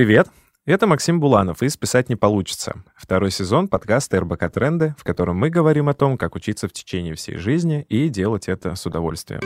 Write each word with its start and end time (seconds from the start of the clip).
Привет! 0.00 0.28
Это 0.64 0.86
Максим 0.86 1.20
Буланов 1.20 1.62
из 1.62 1.76
«Писать 1.76 2.08
не 2.08 2.16
получится». 2.16 2.82
Второй 2.96 3.30
сезон 3.30 3.68
подкаста 3.68 4.18
РБК 4.20 4.50
Тренды, 4.50 4.94
в 4.96 5.04
котором 5.04 5.36
мы 5.36 5.50
говорим 5.50 5.90
о 5.90 5.92
том, 5.92 6.16
как 6.16 6.36
учиться 6.36 6.68
в 6.68 6.72
течение 6.72 7.14
всей 7.16 7.36
жизни 7.36 7.84
и 7.90 8.08
делать 8.08 8.48
это 8.48 8.76
с 8.76 8.86
удовольствием. 8.86 9.42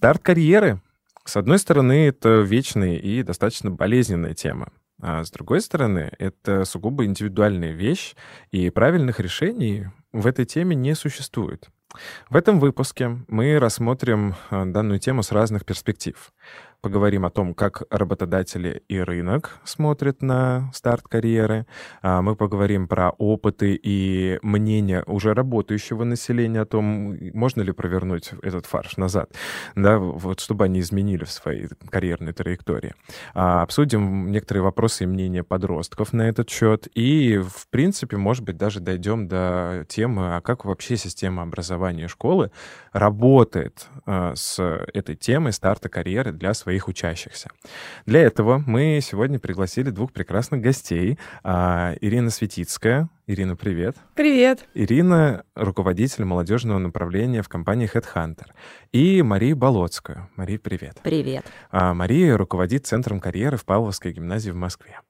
Старт 0.00 0.22
карьеры. 0.22 0.80
С 1.26 1.36
одной 1.36 1.58
стороны, 1.58 2.06
это 2.06 2.40
вечная 2.40 2.96
и 2.96 3.22
достаточно 3.22 3.70
болезненная 3.70 4.32
тема. 4.32 4.72
А 5.02 5.22
с 5.22 5.30
другой 5.30 5.60
стороны, 5.60 6.10
это 6.18 6.64
сугубо 6.64 7.04
индивидуальная 7.04 7.72
вещь, 7.72 8.14
и 8.50 8.70
правильных 8.70 9.20
решений 9.20 9.88
в 10.10 10.26
этой 10.26 10.46
теме 10.46 10.74
не 10.74 10.94
существует. 10.94 11.68
В 12.30 12.36
этом 12.36 12.60
выпуске 12.60 13.18
мы 13.28 13.58
рассмотрим 13.58 14.36
а, 14.48 14.64
данную 14.64 15.00
тему 15.00 15.22
с 15.22 15.32
разных 15.32 15.66
перспектив 15.66 16.32
поговорим 16.80 17.24
о 17.24 17.30
том, 17.30 17.54
как 17.54 17.82
работодатели 17.90 18.82
и 18.88 18.98
рынок 18.98 19.60
смотрят 19.64 20.22
на 20.22 20.70
старт 20.74 21.02
карьеры. 21.08 21.66
А, 22.02 22.22
мы 22.22 22.36
поговорим 22.36 22.88
про 22.88 23.10
опыты 23.10 23.78
и 23.80 24.38
мнения 24.42 25.02
уже 25.06 25.34
работающего 25.34 26.04
населения 26.04 26.60
о 26.60 26.66
том, 26.66 27.16
можно 27.34 27.62
ли 27.62 27.72
провернуть 27.72 28.30
этот 28.42 28.66
фарш 28.66 28.96
назад, 28.96 29.30
да, 29.76 29.98
вот 29.98 30.40
чтобы 30.40 30.64
они 30.64 30.80
изменили 30.80 31.24
в 31.24 31.30
своей 31.30 31.68
карьерной 31.90 32.32
траектории. 32.32 32.94
А, 33.34 33.62
обсудим 33.62 34.30
некоторые 34.30 34.62
вопросы 34.62 35.04
и 35.04 35.06
мнения 35.06 35.42
подростков 35.42 36.12
на 36.12 36.22
этот 36.22 36.48
счет. 36.50 36.88
И, 36.94 37.38
в 37.38 37.68
принципе, 37.68 38.16
может 38.16 38.44
быть, 38.44 38.56
даже 38.56 38.80
дойдем 38.80 39.28
до 39.28 39.84
темы, 39.88 40.36
а 40.36 40.40
как 40.40 40.64
вообще 40.64 40.96
система 40.96 41.42
образования 41.42 42.08
школы 42.08 42.50
работает 42.92 43.86
а, 44.06 44.34
с 44.34 44.58
этой 44.94 45.16
темой 45.16 45.52
старта 45.52 45.88
карьеры 45.88 46.32
для 46.32 46.54
своих 46.54 46.69
своих 46.70 46.86
учащихся. 46.86 47.50
Для 48.06 48.20
этого 48.20 48.62
мы 48.64 49.00
сегодня 49.02 49.40
пригласили 49.40 49.90
двух 49.90 50.12
прекрасных 50.12 50.60
гостей. 50.60 51.18
А, 51.42 51.96
Ирина 52.00 52.30
Светицкая. 52.30 53.08
Ирина, 53.26 53.56
привет. 53.56 53.96
Привет. 54.14 54.68
Ирина— 54.74 55.44
руководитель 55.56 56.24
молодежного 56.24 56.78
направления 56.78 57.42
в 57.42 57.48
компании 57.48 57.90
Headhunter. 57.92 58.46
И 58.92 59.20
Мария 59.22 59.56
Болоцкая. 59.56 60.30
Мария, 60.36 60.60
привет. 60.60 61.00
Привет. 61.02 61.44
А, 61.72 61.92
Мария 61.92 62.36
руководит 62.36 62.86
Центром 62.86 63.18
карьеры 63.18 63.56
в 63.56 63.64
Павловской 63.64 64.12
гимназии 64.12 64.52
в 64.52 64.56
Москве. 64.56 65.00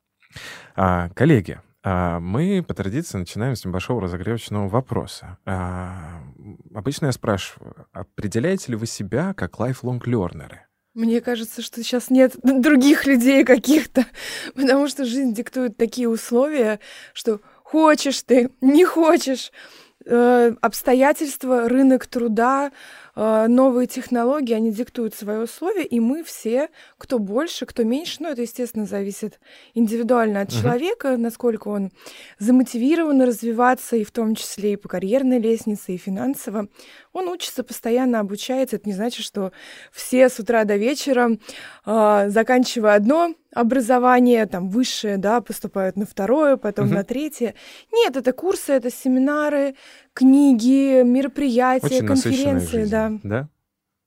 А, 0.77 1.11
коллеги, 1.11 1.61
мы 1.84 2.64
по 2.66 2.72
традиции 2.72 3.19
начинаем 3.19 3.55
с 3.55 3.66
небольшого 3.66 4.03
разогревочного 4.03 4.69
вопроса. 4.69 5.38
Обычно 6.75 7.06
я 7.06 7.12
спрашиваю, 7.12 7.86
определяете 7.92 8.72
ли 8.72 8.77
вы 8.77 8.86
себя 8.86 9.33
как 9.34 9.58
lifelong 9.58 10.00
learner? 10.00 10.69
Мне 10.94 11.20
кажется, 11.20 11.62
что 11.62 11.83
сейчас 11.83 12.10
нет 12.10 12.34
других 12.42 13.06
людей 13.06 13.44
каких-то, 13.44 14.06
потому 14.55 14.88
что 14.88 15.05
жизнь 15.05 15.32
диктует 15.32 15.77
такие 15.77 16.08
условия, 16.08 16.80
что 17.12 17.41
хочешь 17.62 18.22
ты, 18.22 18.50
не 18.60 18.84
хочешь, 18.84 19.52
э, 20.05 20.52
обстоятельства, 20.60 21.69
рынок 21.69 22.06
труда, 22.06 22.72
новые 23.16 23.86
технологии, 23.86 24.55
они 24.55 24.70
диктуют 24.70 25.14
свои 25.14 25.39
условия, 25.39 25.84
и 25.84 26.00
мы 26.00 26.22
все, 26.22 26.69
кто 26.98 27.19
больше, 27.19 27.66
кто 27.66 27.83
меньше, 27.83 28.19
ну, 28.20 28.28
это, 28.28 28.42
естественно, 28.42 28.86
зависит 28.86 29.41
индивидуально 29.75 30.42
от 30.42 30.50
uh-huh. 30.50 30.62
человека, 30.62 31.16
насколько 31.16 31.69
он 31.69 31.91
замотивирован 32.38 33.22
развиваться, 33.22 33.97
и 33.97 34.04
в 34.04 34.10
том 34.10 34.34
числе 34.34 34.75
и 34.75 34.76
по 34.76 34.88
карьерной 34.88 35.38
лестнице, 35.38 35.94
и 35.94 35.99
финансово. 35.99 36.69
Он 37.12 37.28
учится, 37.28 37.65
постоянно 37.65 38.20
обучается. 38.20 38.76
Это 38.76 38.88
не 38.88 38.94
значит, 38.94 39.25
что 39.25 39.53
все 39.93 40.28
с 40.28 40.38
утра 40.38 40.65
до 40.65 40.76
вечера, 40.76 41.38
э, 41.87 42.25
заканчивая 42.28 42.94
одно 42.94 43.34
образование, 43.53 44.47
там, 44.47 44.69
высшее, 44.69 45.16
да, 45.16 45.41
поступают 45.41 45.97
на 45.97 46.06
второе, 46.06 46.56
потом 46.56 46.87
угу. 46.87 46.94
на 46.94 47.04
третье. 47.04 47.54
Нет, 47.93 48.16
это 48.16 48.32
курсы, 48.32 48.72
это 48.72 48.91
семинары, 48.91 49.75
книги, 50.15 51.03
мероприятия, 51.03 51.87
Очень 51.87 52.06
конференции, 52.06 52.84
да. 52.84 53.12
Да? 53.22 53.48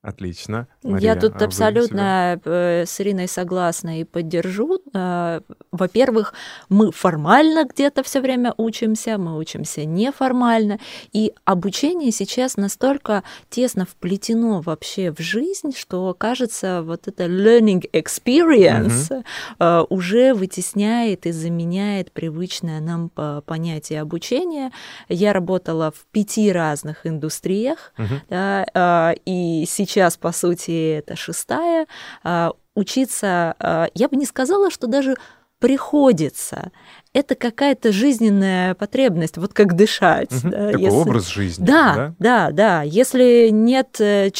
Отлично. 0.04 0.68
Мария, 0.82 1.14
Я 1.14 1.18
тут 1.18 1.40
а 1.40 1.46
абсолютно 1.46 2.38
э, 2.44 2.84
с 2.86 3.00
Ириной 3.00 3.26
согласна 3.26 4.00
и 4.00 4.04
поддержу. 4.04 4.78
Э, 4.92 5.40
во-первых, 5.72 6.34
мы 6.68 6.92
формально 6.92 7.64
где-то 7.64 8.02
все 8.02 8.20
время 8.20 8.52
учимся, 8.58 9.16
мы 9.16 9.38
учимся 9.38 9.86
неформально, 9.86 10.78
и 11.14 11.32
обучение 11.46 12.10
сейчас 12.10 12.58
настолько 12.58 13.22
тесно 13.48 13.86
вплетено 13.86 14.60
вообще 14.60 15.10
в 15.10 15.20
жизнь, 15.20 15.74
что 15.74 16.12
кажется, 16.12 16.82
вот 16.82 17.08
это 17.08 17.24
learning 17.24 17.88
experience 17.92 19.24
uh-huh. 19.58 19.86
уже 19.88 20.34
вытесняет 20.34 21.24
и 21.24 21.32
заменяет 21.32 22.12
привычное 22.12 22.80
нам 22.80 23.08
понятие 23.46 24.02
обучения. 24.02 24.70
Я 25.08 25.32
работала 25.32 25.92
в 25.92 26.04
пяти 26.12 26.52
разных 26.52 27.06
индустриях, 27.06 27.94
uh-huh. 27.96 28.20
да, 28.28 29.14
и 29.24 29.64
сейчас 29.66 29.93
сейчас, 29.94 30.16
по 30.16 30.32
сути, 30.32 30.98
это 30.98 31.14
шестая, 31.14 31.86
а, 32.24 32.52
учиться, 32.74 33.54
а, 33.58 33.88
я 33.94 34.08
бы 34.08 34.16
не 34.16 34.26
сказала, 34.26 34.70
что 34.70 34.86
даже 34.88 35.16
приходится 35.60 36.72
это 37.14 37.36
какая-то 37.36 37.92
жизненная 37.92 38.74
потребность, 38.74 39.38
вот 39.38 39.54
как 39.54 39.74
дышать. 39.74 40.32
Угу, 40.32 40.50
да, 40.50 40.66
такой 40.66 40.82
если... 40.82 40.96
образ 40.96 41.28
жизни. 41.28 41.64
Да, 41.64 41.94
да, 41.94 42.14
да, 42.18 42.50
да. 42.50 42.82
Если 42.82 43.50
нет 43.50 44.00
4-5 44.00 44.32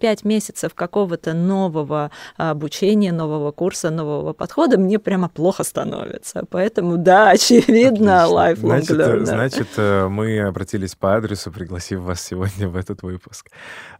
э, 0.00 0.16
месяцев 0.22 0.74
какого-то 0.74 1.34
нового 1.34 2.12
обучения, 2.36 3.12
нового 3.12 3.50
курса, 3.50 3.90
нового 3.90 4.32
подхода, 4.32 4.78
мне 4.78 5.00
прямо 5.00 5.28
плохо 5.28 5.64
становится. 5.64 6.44
Поэтому, 6.48 6.96
да, 6.98 7.30
очевидно, 7.30 8.26
lifelong 8.30 8.82
значит, 8.82 8.90
learner. 8.90 9.24
Значит, 9.24 9.68
э, 9.76 10.08
мы 10.08 10.40
обратились 10.40 10.94
по 10.94 11.16
адресу, 11.16 11.50
пригласив 11.50 12.00
вас 12.00 12.22
сегодня 12.22 12.68
в 12.68 12.76
этот 12.76 13.02
выпуск. 13.02 13.50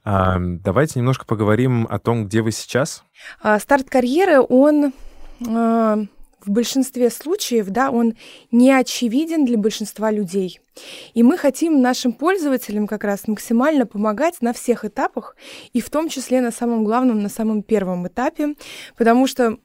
Давайте 0.05 0.99
немножко 1.01 1.27
поговорим 1.27 1.87
о 1.91 1.99
том, 1.99 2.27
где 2.27 2.43
вы 2.43 2.53
сейчас. 2.53 3.03
А, 3.43 3.59
старт 3.59 3.91
карьеры, 3.91 4.41
он 4.41 4.93
а, 5.49 5.99
в 6.45 6.51
большинстве 6.51 7.11
случаев, 7.11 7.69
да, 7.69 7.91
он 7.91 8.15
не 8.51 8.73
очевиден 8.73 9.45
для 9.45 9.59
большинства 9.59 10.11
людей. 10.11 10.61
И 11.15 11.23
мы 11.23 11.37
хотим 11.37 11.81
нашим 11.81 12.13
пользователям 12.13 12.87
как 12.87 13.05
раз 13.05 13.29
максимально 13.29 13.87
помогать 13.87 14.41
на 14.41 14.53
всех 14.53 14.85
этапах, 14.85 15.37
и 15.73 15.81
в 15.81 15.91
том 15.91 16.09
числе 16.09 16.41
на 16.41 16.51
самом 16.51 16.85
главном, 16.85 17.23
на 17.23 17.29
самом 17.29 17.63
первом 17.63 18.07
этапе, 18.07 18.55
потому 18.97 19.27
что 19.27 19.59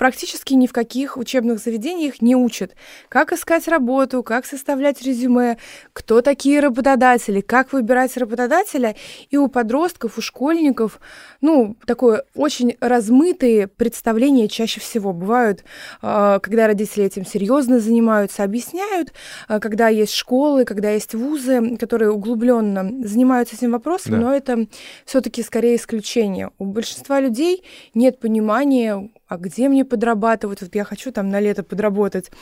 практически 0.00 0.54
ни 0.54 0.66
в 0.66 0.72
каких 0.72 1.18
учебных 1.18 1.58
заведениях 1.58 2.22
не 2.22 2.34
учат, 2.34 2.74
как 3.10 3.34
искать 3.34 3.68
работу, 3.68 4.22
как 4.22 4.46
составлять 4.46 5.02
резюме, 5.02 5.58
кто 5.92 6.22
такие 6.22 6.60
работодатели, 6.60 7.42
как 7.42 7.74
выбирать 7.74 8.16
работодателя. 8.16 8.96
И 9.28 9.36
у 9.36 9.48
подростков, 9.48 10.16
у 10.16 10.22
школьников, 10.22 11.00
ну, 11.42 11.76
такое 11.84 12.24
очень 12.34 12.78
размытые 12.80 13.66
представления 13.66 14.48
чаще 14.48 14.80
всего 14.80 15.12
бывают, 15.12 15.64
а, 16.00 16.38
когда 16.38 16.66
родители 16.66 17.04
этим 17.04 17.26
серьезно 17.26 17.78
занимаются, 17.78 18.42
объясняют, 18.42 19.12
а, 19.48 19.60
когда 19.60 19.88
есть 19.88 20.14
школы, 20.14 20.64
когда 20.64 20.92
есть 20.92 21.14
вузы, 21.14 21.76
которые 21.76 22.10
углубленно 22.10 23.06
занимаются 23.06 23.54
этим 23.54 23.72
вопросом, 23.72 24.12
да. 24.12 24.18
но 24.18 24.34
это 24.34 24.66
все-таки 25.04 25.42
скорее 25.42 25.76
исключение. 25.76 26.52
У 26.58 26.64
большинства 26.64 27.20
людей 27.20 27.64
нет 27.92 28.18
понимания, 28.18 29.10
а 29.30 29.36
где 29.36 29.68
мне 29.68 29.84
подрабатывать? 29.84 30.60
Вот 30.60 30.74
я 30.74 30.82
хочу 30.82 31.12
там 31.12 31.28
на 31.28 31.38
лето 31.38 31.62
подработать. 31.62 32.32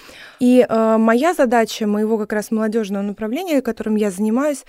И 0.40 0.66
э, 0.66 0.96
моя 0.96 1.34
задача 1.34 1.86
моего 1.86 2.16
как 2.16 2.32
раз 2.32 2.50
молодежного 2.50 3.02
направления, 3.02 3.60
которым 3.60 3.96
я 3.96 4.10
занимаюсь, 4.10 4.64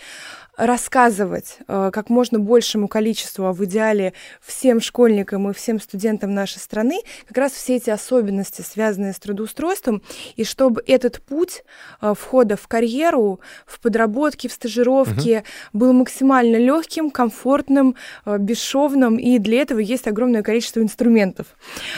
рассказывать 0.59 1.57
э, 1.67 1.89
как 1.93 2.09
можно 2.09 2.37
большему 2.37 2.89
количеству, 2.89 3.45
а 3.45 3.53
в 3.53 3.63
идеале 3.63 4.13
всем 4.41 4.81
школьникам 4.81 5.49
и 5.49 5.53
всем 5.53 5.79
студентам 5.79 6.33
нашей 6.33 6.57
страны, 6.57 6.99
как 7.27 7.37
раз 7.37 7.53
все 7.53 7.77
эти 7.77 7.89
особенности, 7.89 8.61
связанные 8.61 9.13
с 9.13 9.19
трудоустройством, 9.19 10.01
и 10.35 10.43
чтобы 10.43 10.83
этот 10.85 11.21
путь 11.21 11.63
э, 12.01 12.13
входа 12.17 12.57
в 12.57 12.67
карьеру, 12.67 13.39
в 13.65 13.79
подработки, 13.79 14.47
в 14.47 14.53
стажировки 14.53 15.37
угу. 15.37 15.45
был 15.79 15.93
максимально 15.93 16.57
легким, 16.57 17.09
комфортным, 17.09 17.95
э, 18.25 18.37
бесшовным, 18.37 19.15
и 19.15 19.37
для 19.39 19.61
этого 19.61 19.79
есть 19.79 20.07
огромное 20.07 20.43
количество 20.43 20.81
инструментов. 20.81 21.47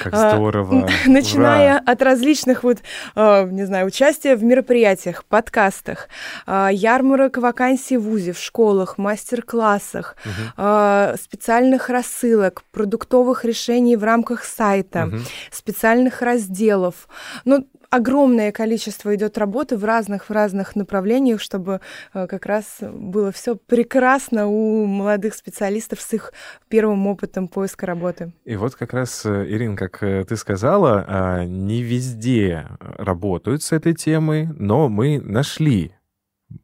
Как 0.04 0.11
здорово. 0.12 0.88
Начиная 1.06 1.76
Ура. 1.76 1.84
от 1.86 2.02
различных 2.02 2.64
вот, 2.64 2.80
э, 3.16 3.48
не 3.50 3.66
знаю, 3.66 3.88
участия 3.88 4.36
в 4.36 4.44
мероприятиях, 4.44 5.26
подкастах, 5.26 6.10
э, 6.48 6.70
ярмарок 6.72 7.38
вакансий 7.38 7.98
в 7.98 8.04
ВУЗе, 8.04 8.34
в 8.34 8.40
школах, 8.40 8.98
мастер-классах, 8.98 10.16
угу. 10.26 11.18
специальных 11.18 11.90
рассылок, 11.90 12.64
продуктовых 12.72 13.46
решений 13.46 13.96
в 13.96 14.04
рамках 14.04 14.44
сайта, 14.44 15.06
угу. 15.06 15.18
специальных 15.52 16.22
разделов. 16.22 17.08
Ну, 17.46 17.66
огромное 17.92 18.52
количество 18.52 19.14
идет 19.14 19.38
работы 19.38 19.78
в 19.78 19.86
разных 19.86 20.30
в 20.30 20.32
разных 20.32 20.76
направлениях, 20.76 21.40
чтобы 21.42 21.82
э, 22.14 22.26
как 22.26 22.46
раз 22.48 22.78
было 22.82 23.32
все 23.32 23.56
прекрасно 23.56 24.48
у 24.48 24.86
молодых 24.86 25.36
специалистов 25.36 26.02
с 26.02 26.14
их 26.14 26.34
первым 26.70 27.06
опытом 27.06 27.48
поиска 27.48 27.86
работы. 27.86 28.34
И 28.46 28.56
вот 28.56 28.76
как 28.76 28.94
раз, 28.94 29.26
э, 29.26 29.46
Ирина, 29.48 29.76
как 29.76 30.02
э, 30.02 30.24
ты 30.24 30.38
сказала, 30.38 31.06
а, 31.08 31.46
не 31.46 31.84
везде 31.84 32.68
работают 32.80 33.62
с 33.62 33.74
этой 33.74 33.94
темой, 33.94 34.48
но 34.58 34.88
мы 34.88 35.20
нашли 35.20 35.94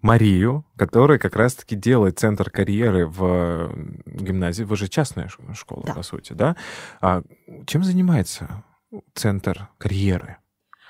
Марию, 0.02 0.66
которая 0.78 1.20
как 1.20 1.36
раз-таки 1.36 1.76
делает 1.76 2.20
центр 2.20 2.50
карьеры 2.50 3.06
в 3.06 3.74
гимназии. 4.06 4.64
Вы 4.64 4.76
же 4.78 4.88
частная 4.88 5.30
школа, 5.54 5.84
да. 5.88 5.94
по 5.94 6.04
сути, 6.04 6.34
да? 6.34 6.56
А 7.02 7.22
чем 7.66 7.84
занимается 7.84 8.64
центр 9.14 9.70
карьеры? 9.78 10.38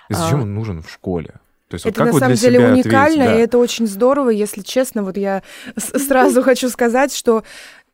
И 0.09 0.13
зачем 0.13 0.39
а... 0.39 0.41
он 0.43 0.53
нужен 0.53 0.81
в 0.81 0.89
школе? 0.91 1.35
То 1.67 1.75
есть, 1.75 1.85
это 1.85 2.05
вот 2.05 2.13
на 2.13 2.19
самом 2.19 2.35
деле 2.35 2.59
уникально, 2.59 3.23
ответить, 3.23 3.25
да? 3.25 3.35
и 3.35 3.39
это 3.39 3.57
очень 3.57 3.87
здорово, 3.87 4.29
если 4.29 4.61
честно. 4.61 5.03
Вот 5.03 5.17
я 5.17 5.43
сразу 5.75 6.41
хочу 6.41 6.69
сказать, 6.69 7.13
что 7.13 7.43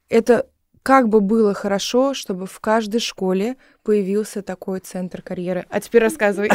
это 0.09 0.45
как 0.83 1.07
бы 1.07 1.21
было 1.21 1.53
хорошо, 1.53 2.13
чтобы 2.13 2.45
в 2.45 2.59
каждой 2.59 2.99
школе 2.99 3.55
появился 3.83 4.41
такой 4.41 4.79
центр 4.79 5.21
карьеры. 5.21 5.65
А 5.69 5.79
теперь 5.79 6.01
рассказывай. 6.03 6.49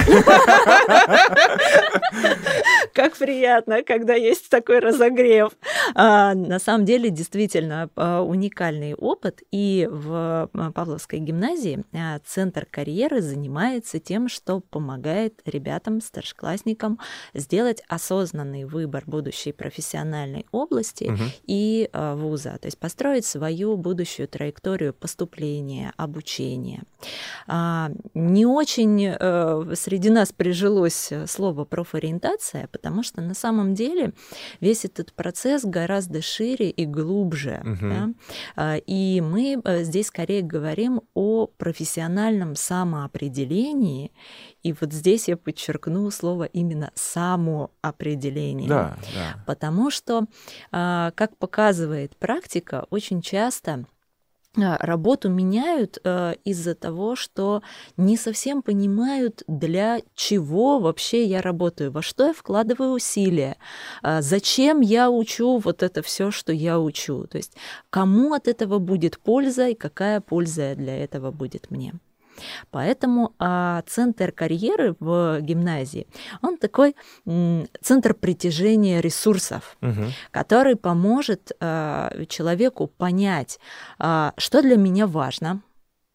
Как 2.95 3.17
приятно, 3.17 3.83
когда 3.83 4.15
есть 4.15 4.49
такой 4.49 4.81
разогрев. 4.81 5.53
А, 5.95 6.35
на 6.35 6.59
самом 6.59 6.85
деле, 6.85 7.11
действительно, 7.11 7.91
а, 7.95 8.23
уникальный 8.23 8.95
опыт. 8.95 9.43
И 9.53 9.89
в 9.91 10.49
а, 10.53 10.73
Павловской 10.73 11.19
гимназии 11.21 11.85
центр 12.25 12.67
карьеры 12.69 13.21
занимается 13.21 13.99
тем, 13.99 14.29
что 14.29 14.61
помогает 14.61 15.41
ребятам, 15.45 16.01
старшеклассникам 16.01 16.99
сделать 17.35 17.83
осознанный 17.89 18.65
выбор 18.65 19.05
будущей 19.07 19.53
профессиональной 19.53 20.47
области 20.51 21.13
и 21.47 21.89
вуза, 21.93 22.59
то 22.61 22.67
есть 22.67 22.79
построить 22.79 23.27
свою 23.27 23.77
будущую 23.77 24.29
траекторию 24.29 24.95
поступления, 24.95 25.93
обучения. 25.97 26.83
А, 27.47 27.91
не 28.15 28.47
очень 28.47 29.07
э, 29.07 29.75
среди 29.75 30.11
нас 30.11 30.33
прижилось 30.33 31.13
слово 31.27 31.65
профориентация, 31.65 32.69
потому 32.73 33.03
что 33.03 33.21
на 33.21 33.35
самом 33.35 33.75
деле 33.75 34.13
весь 34.61 34.85
этот 34.85 35.13
процесс 35.13 35.65
гораздо 35.65 36.23
шире 36.23 36.71
и 36.71 36.87
глубже. 36.87 37.63
Угу. 37.65 37.89
Да? 37.89 38.09
А, 38.57 38.77
и 38.77 39.21
мы 39.21 39.61
э, 39.63 39.83
здесь 39.85 40.09
скорее 40.09 40.43
говорим 40.43 41.03
о 41.15 41.47
профессиональном 41.47 42.55
самоопределении. 42.57 44.13
И 44.63 44.73
вот 44.73 44.93
здесь 44.93 45.29
я 45.29 45.37
подчеркну 45.37 46.11
слово 46.11 46.45
именно 46.45 46.91
самоопределение. 46.95 48.69
Да, 48.69 48.97
да. 49.15 49.43
Потому 49.47 49.91
что, 49.91 50.25
а, 50.73 51.13
как 51.13 51.37
показывает 51.37 52.17
практика, 52.17 52.87
очень 52.91 53.23
часто 53.23 53.85
работу 54.57 55.29
меняют 55.29 55.99
э, 56.03 56.35
из-за 56.45 56.75
того, 56.75 57.17
что 57.17 57.63
не 57.97 58.17
совсем 58.17 58.63
понимают, 58.63 59.43
для 59.47 60.01
чего 60.15 60.79
вообще 60.79 61.25
я 61.25 61.41
работаю, 61.43 61.93
во 61.93 62.03
что 62.03 62.27
я 62.27 62.33
вкладываю 62.33 62.93
усилия, 62.93 63.57
э, 64.03 64.23
зачем 64.23 64.81
я 64.81 65.11
учу 65.11 65.59
вот 65.59 65.83
это 65.83 66.03
все, 66.03 66.31
что 66.31 66.53
я 66.53 66.81
учу, 66.81 67.27
то 67.27 67.39
есть 67.39 67.57
кому 67.91 68.33
от 68.35 68.49
этого 68.49 68.79
будет 68.79 69.19
польза 69.19 69.69
и 69.69 69.75
какая 69.75 70.21
польза 70.21 70.75
для 70.75 71.05
этого 71.05 71.31
будет 71.31 71.71
мне. 71.71 71.95
Поэтому 72.71 73.35
а, 73.39 73.83
центр 73.87 74.33
карьеры 74.33 74.97
в 75.01 75.41
гимназии, 75.41 76.07
он 76.43 76.57
такой 76.57 76.95
м, 77.27 77.69
центр 77.81 78.15
притяжения 78.15 79.01
ресурсов, 79.01 79.77
угу. 79.81 80.07
который 80.31 80.77
поможет 80.77 81.53
а, 81.61 82.13
человеку 82.29 82.87
понять, 82.87 83.59
а, 83.99 84.33
что 84.37 84.63
для 84.63 84.77
меня 84.77 85.07
важно, 85.07 85.63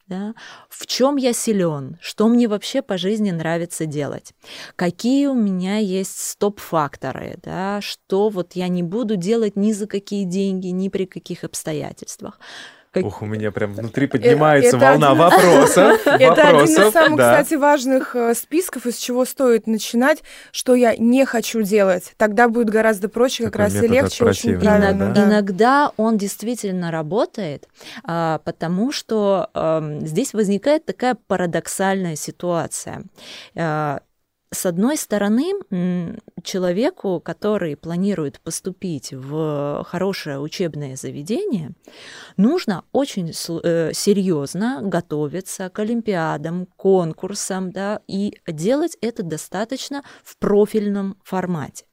да, 0.08 0.34
в 0.70 0.86
чем 0.86 1.16
я 1.16 1.34
силен, 1.34 1.98
что 2.02 2.28
мне 2.28 2.48
вообще 2.48 2.82
по 2.82 2.98
жизни 2.98 3.32
нравится 3.32 3.86
делать, 3.86 4.34
какие 4.76 5.28
у 5.28 5.34
меня 5.34 5.78
есть 5.78 6.20
стоп-факторы, 6.20 7.38
да, 7.42 7.80
что 7.82 8.30
вот 8.30 8.54
я 8.54 8.68
не 8.68 8.84
буду 8.84 9.16
делать 9.16 9.56
ни 9.56 9.72
за 9.72 9.88
какие 9.88 10.26
деньги, 10.26 10.68
ни 10.68 10.90
при 10.90 11.06
каких 11.06 11.44
обстоятельствах, 11.44 12.40
как... 12.94 13.06
Ух, 13.06 13.22
у 13.24 13.26
меня 13.26 13.52
прям 13.52 13.74
внутри 13.74 14.06
поднимается 14.08 14.78
это 14.78 14.86
волна 14.86 15.12
один... 15.12 15.20
вопросов. 15.20 16.02
Это 16.06 16.48
один 16.48 16.66
из 16.66 16.94
самых, 16.94 17.20
кстати, 17.20 17.56
важных 17.56 18.16
э, 18.16 18.36
списков, 18.36 18.86
из 18.86 18.98
чего 18.98 19.26
стоит 19.26 19.66
начинать, 19.66 20.22
что 20.52 20.76
я 20.76 20.96
не 20.96 21.26
хочу 21.26 21.64
делать. 21.64 22.14
Тогда 22.18 22.48
будет 22.48 22.70
гораздо 22.70 23.10
проще, 23.10 23.46
как 23.46 23.56
раз 23.56 23.76
и 23.76 23.88
легче, 23.88 24.26
очень 24.26 24.60
правильно. 24.60 25.14
Иногда 25.16 25.92
он 25.98 26.18
действительно 26.18 26.92
работает, 26.92 27.68
а, 28.04 28.40
потому 28.46 28.92
что 28.92 29.50
здесь 30.02 30.34
возникает 30.34 30.86
такая 30.86 31.16
парадоксальная 31.28 32.16
ситуация 32.16 33.04
а, 33.56 34.02
с 34.54 34.66
одной 34.66 34.98
стороны, 34.98 35.54
человеку, 36.44 37.20
который 37.20 37.76
планирует 37.76 38.40
поступить 38.42 39.14
в 39.14 39.84
хорошее 39.88 40.40
учебное 40.40 40.96
заведение, 40.96 41.72
нужно 42.38 42.84
очень 42.92 43.32
э, 43.32 43.92
серьезно 43.94 44.80
готовиться 44.82 45.70
к 45.70 45.80
олимпиадам, 45.80 46.66
конкурсам, 46.78 47.72
да, 47.72 48.02
и 48.08 48.38
делать 48.48 48.98
это 49.02 49.24
достаточно 49.24 50.04
в 50.24 50.38
профильном 50.38 51.18
формате. 51.24 51.86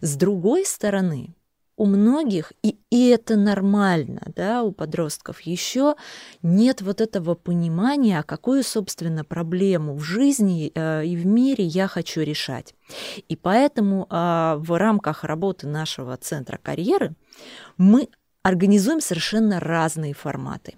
С 0.00 0.16
другой 0.16 0.64
стороны, 0.64 1.34
у 1.82 1.86
многих, 1.86 2.52
и, 2.62 2.78
и 2.90 3.08
это 3.08 3.34
нормально, 3.34 4.22
да, 4.36 4.62
у 4.62 4.70
подростков, 4.70 5.40
еще 5.40 5.96
нет 6.40 6.80
вот 6.80 7.00
этого 7.00 7.34
понимания, 7.34 8.20
а 8.20 8.22
какую, 8.22 8.62
собственно, 8.62 9.24
проблему 9.24 9.96
в 9.96 10.02
жизни 10.02 10.70
э, 10.72 11.04
и 11.04 11.16
в 11.16 11.26
мире 11.26 11.64
я 11.64 11.88
хочу 11.88 12.20
решать. 12.20 12.76
И 13.28 13.34
поэтому 13.34 14.06
э, 14.08 14.54
в 14.58 14.78
рамках 14.78 15.24
работы 15.24 15.66
нашего 15.66 16.16
центра 16.16 16.56
карьеры 16.56 17.16
мы 17.78 18.08
организуем 18.44 19.00
совершенно 19.00 19.58
разные 19.58 20.14
форматы. 20.14 20.74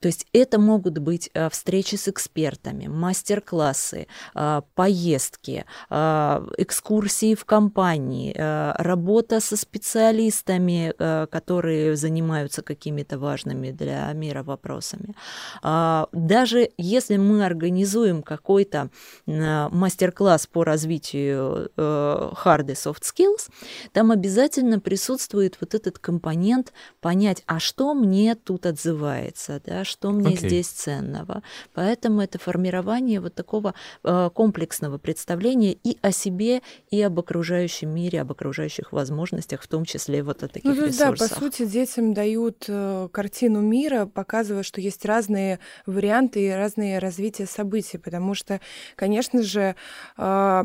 То 0.00 0.08
есть 0.08 0.26
это 0.32 0.58
могут 0.58 0.98
быть 0.98 1.30
э, 1.34 1.48
встречи 1.50 1.96
с 1.96 2.08
экспертами, 2.08 2.86
мастер-классы, 2.86 4.06
э, 4.34 4.62
поездки, 4.74 5.64
э, 5.90 6.46
экскурсии 6.58 7.34
в 7.34 7.44
компании, 7.44 8.34
работа 8.78 9.40
со 9.40 9.56
специалистами, 9.56 10.92
которые 11.26 11.96
занимаются 11.96 12.62
какими-то 12.62 13.18
важными 13.18 13.70
для 13.70 14.12
мира 14.12 14.42
вопросами. 14.42 15.14
Даже 15.62 16.70
если 16.76 17.16
мы 17.16 17.44
организуем 17.44 18.22
какой-то 18.22 18.90
мастер-класс 19.26 20.46
по 20.46 20.64
развитию 20.64 21.70
hard 21.76 22.70
и 22.70 22.74
soft 22.74 23.02
skills, 23.02 23.50
там 23.92 24.10
обязательно 24.10 24.80
присутствует 24.80 25.56
вот 25.60 25.74
этот 25.74 25.98
компонент 25.98 26.72
понять, 27.00 27.42
а 27.46 27.58
что 27.58 27.94
мне 27.94 28.34
тут 28.34 28.66
отзывается, 28.66 29.39
да, 29.64 29.84
что 29.84 30.10
мне 30.10 30.34
okay. 30.34 30.46
здесь 30.46 30.68
ценного. 30.68 31.42
Поэтому 31.74 32.20
это 32.20 32.38
формирование 32.38 33.20
вот 33.20 33.34
такого 33.34 33.74
э, 34.04 34.30
комплексного 34.34 34.98
представления 34.98 35.72
и 35.72 35.98
о 36.02 36.12
себе, 36.12 36.62
и 36.90 37.00
об 37.02 37.18
окружающем 37.18 37.94
мире, 37.94 38.20
об 38.20 38.32
окружающих 38.32 38.92
возможностях, 38.92 39.62
в 39.62 39.68
том 39.68 39.84
числе 39.84 40.22
вот 40.22 40.42
о 40.42 40.48
таких 40.48 40.64
ну, 40.64 40.86
ресурсах. 40.86 41.28
Да, 41.28 41.34
по 41.34 41.40
сути, 41.40 41.64
детям 41.64 42.14
дают 42.14 42.64
э, 42.68 43.08
картину 43.12 43.60
мира, 43.60 44.06
показывая, 44.06 44.62
что 44.62 44.80
есть 44.80 45.04
разные 45.04 45.58
варианты 45.86 46.46
и 46.46 46.50
разные 46.50 46.98
развития 46.98 47.46
событий, 47.46 47.98
потому 47.98 48.34
что, 48.34 48.60
конечно 48.96 49.42
же, 49.42 49.74
э, 50.16 50.64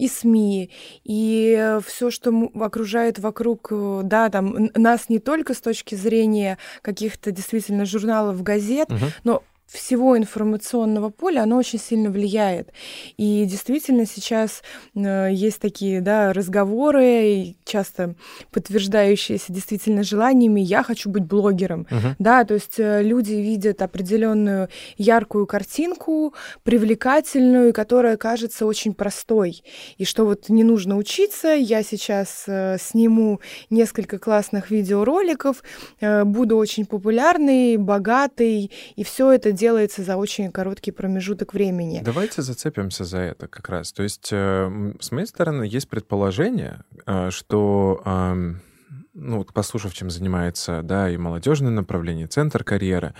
и 0.00 0.08
СМИ, 0.08 0.70
и 1.04 1.78
все, 1.86 2.10
что 2.10 2.32
окружает 2.54 3.18
вокруг, 3.18 3.68
э, 3.70 4.00
да, 4.04 4.30
там 4.30 4.70
нас 4.74 5.08
не 5.08 5.18
только 5.18 5.52
с 5.52 5.60
точки 5.60 5.94
зрения 5.94 6.56
каких-то 6.80 7.30
действительно 7.30 7.84
журналов, 7.84 8.42
газет, 8.42 8.90
угу. 8.90 9.06
но 9.24 9.42
всего 9.70 10.18
информационного 10.18 11.10
поля, 11.10 11.42
оно 11.42 11.56
очень 11.56 11.78
сильно 11.78 12.10
влияет. 12.10 12.72
И 13.16 13.44
действительно 13.44 14.04
сейчас 14.04 14.62
э, 14.94 15.28
есть 15.32 15.60
такие 15.60 16.00
да, 16.00 16.32
разговоры, 16.32 17.54
часто 17.64 18.16
подтверждающиеся 18.50 19.52
действительно 19.52 20.02
желаниями 20.02 20.60
«я 20.60 20.82
хочу 20.82 21.08
быть 21.08 21.24
блогером». 21.24 21.86
Uh-huh. 21.90 22.14
Да, 22.18 22.44
то 22.44 22.54
есть 22.54 22.78
э, 22.80 23.02
люди 23.02 23.34
видят 23.34 23.80
определенную 23.82 24.68
яркую 24.98 25.46
картинку, 25.46 26.34
привлекательную, 26.64 27.72
которая 27.72 28.16
кажется 28.16 28.66
очень 28.66 28.92
простой. 28.92 29.62
И 29.98 30.04
что 30.04 30.24
вот 30.24 30.48
не 30.48 30.64
нужно 30.64 30.96
учиться, 30.96 31.48
я 31.48 31.84
сейчас 31.84 32.44
э, 32.48 32.76
сниму 32.80 33.40
несколько 33.70 34.18
классных 34.18 34.70
видеороликов, 34.70 35.62
буду 36.00 36.56
очень 36.56 36.86
популярный, 36.86 37.76
богатый, 37.76 38.70
и 38.96 39.04
все 39.04 39.30
это 39.30 39.52
делается 39.60 40.02
за 40.02 40.16
очень 40.16 40.50
короткий 40.50 40.90
промежуток 40.90 41.52
времени. 41.52 42.00
Давайте 42.02 42.40
зацепимся 42.40 43.04
за 43.04 43.18
это 43.18 43.46
как 43.46 43.68
раз. 43.68 43.92
То 43.92 44.02
есть, 44.02 44.30
э, 44.32 44.94
с 44.98 45.12
моей 45.12 45.26
стороны, 45.26 45.64
есть 45.64 45.88
предположение, 45.88 46.80
э, 47.06 47.30
что 47.30 48.02
ну, 49.12 49.44
послушав, 49.44 49.92
чем 49.92 50.08
занимается, 50.08 50.82
да, 50.82 51.10
и 51.10 51.16
молодежное 51.16 51.72
направление, 51.72 52.26
центр 52.26 52.64
карьеры, 52.64 53.14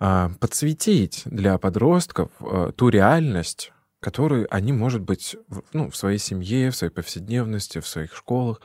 э, 0.00 0.28
подсветить 0.40 1.22
для 1.24 1.56
подростков 1.58 2.30
ту 2.76 2.88
реальность, 2.88 3.72
которую 4.00 4.46
они, 4.50 4.72
может 4.72 5.00
быть, 5.00 5.36
ну, 5.72 5.90
в 5.90 5.96
своей 5.96 6.18
семье, 6.18 6.70
в 6.70 6.76
своей 6.76 6.92
повседневности, 6.92 7.80
в 7.80 7.86
своих 7.86 8.14
школах 8.14 8.60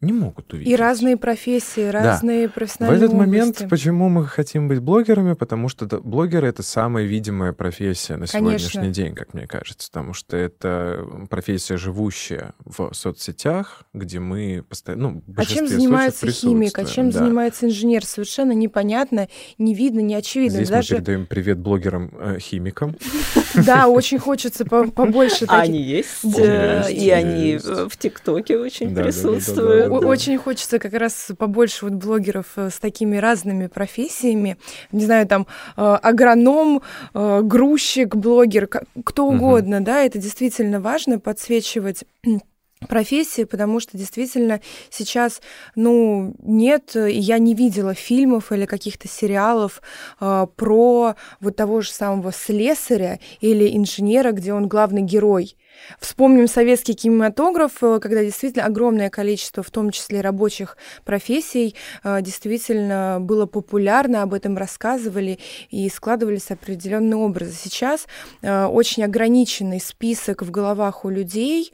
не 0.00 0.12
могут 0.12 0.52
увидеть. 0.52 0.72
И 0.72 0.76
разные 0.76 1.16
профессии, 1.16 1.88
разные 1.88 2.46
да. 2.46 2.52
профессиональные 2.52 3.00
В 3.00 3.02
этот 3.02 3.14
области. 3.14 3.30
момент, 3.30 3.66
почему 3.68 4.08
мы 4.08 4.26
хотим 4.26 4.68
быть 4.68 4.78
блогерами? 4.78 5.32
Потому 5.32 5.68
что 5.68 5.86
блогеры— 6.00 6.46
это 6.48 6.62
самая 6.62 7.04
видимая 7.04 7.52
профессия 7.52 8.16
на 8.16 8.28
сегодняшний 8.28 8.80
Конечно. 8.80 8.90
день, 8.90 9.14
как 9.16 9.34
мне 9.34 9.48
кажется. 9.48 9.88
Потому 9.88 10.12
что 10.12 10.36
это 10.36 11.04
профессия, 11.28 11.76
живущая 11.76 12.54
в 12.64 12.92
соцсетях, 12.92 13.82
где 13.92 14.20
мы 14.20 14.64
постоянно... 14.68 15.10
Ну, 15.10 15.22
а 15.36 15.44
чем 15.44 15.66
занимается 15.66 16.30
химик, 16.30 16.78
а 16.78 16.84
чем 16.84 17.10
да. 17.10 17.18
занимается 17.18 17.66
инженер? 17.66 18.04
Совершенно 18.04 18.52
непонятно, 18.52 19.28
не 19.58 19.74
видно, 19.74 19.98
не 19.98 20.14
очевидно. 20.14 20.58
Здесь 20.58 20.68
Даже... 20.68 20.94
мы 20.94 21.00
передаем 21.00 21.26
привет 21.26 21.58
блогерам-химикам. 21.58 22.96
Да, 23.54 23.88
очень 23.88 24.18
хочется 24.18 24.64
побольше 24.64 25.46
таких. 25.46 25.50
Они 25.50 25.82
есть, 25.82 26.38
э, 26.38 26.92
и 26.92 27.10
они 27.10 27.56
в 27.56 27.96
ТикТоке 27.96 28.56
очень 28.58 28.94
присутствуют. 28.94 29.87
Очень 29.88 30.38
хочется 30.38 30.78
как 30.78 30.92
раз 30.94 31.30
побольше 31.36 31.86
вот 31.86 31.94
блогеров 31.94 32.46
э, 32.56 32.70
с 32.70 32.78
такими 32.78 33.16
разными 33.16 33.66
профессиями. 33.66 34.56
Не 34.92 35.04
знаю, 35.04 35.26
там 35.26 35.46
э, 35.76 35.82
агроном, 35.82 36.82
э, 37.14 37.40
грузчик, 37.42 38.16
блогер, 38.16 38.68
кто 39.04 39.26
угодно, 39.26 39.80
да, 39.80 40.02
это 40.02 40.18
действительно 40.18 40.80
важно 40.80 41.18
подсвечивать 41.18 42.04
профессии, 42.88 43.44
потому 43.44 43.80
что 43.80 43.96
действительно 43.98 44.60
сейчас, 44.90 45.40
ну, 45.74 46.34
нет, 46.42 46.92
я 46.94 47.38
не 47.38 47.54
видела 47.54 47.94
фильмов 47.94 48.52
или 48.52 48.66
каких-то 48.66 49.08
сериалов 49.08 49.82
э, 50.20 50.46
про 50.56 51.14
вот 51.40 51.56
того 51.56 51.80
же 51.80 51.90
самого 51.90 52.32
слесаря 52.32 53.18
или 53.40 53.76
инженера, 53.76 54.32
где 54.32 54.52
он 54.52 54.68
главный 54.68 55.02
герой. 55.02 55.56
Вспомним 56.00 56.48
советский 56.48 56.94
кинематограф, 56.94 57.82
э, 57.82 57.98
когда 58.00 58.22
действительно 58.22 58.66
огромное 58.66 59.10
количество, 59.10 59.62
в 59.62 59.70
том 59.70 59.90
числе 59.90 60.20
рабочих 60.20 60.76
профессий, 61.04 61.74
э, 62.04 62.20
действительно 62.22 63.18
было 63.20 63.46
популярно, 63.46 64.22
об 64.22 64.34
этом 64.34 64.56
рассказывали 64.56 65.38
и 65.70 65.88
складывались 65.88 66.50
определенные 66.50 67.16
образы. 67.16 67.54
Сейчас 67.54 68.06
э, 68.42 68.64
очень 68.64 69.04
ограниченный 69.04 69.80
список 69.80 70.42
в 70.42 70.50
головах 70.50 71.04
у 71.04 71.08
людей 71.08 71.72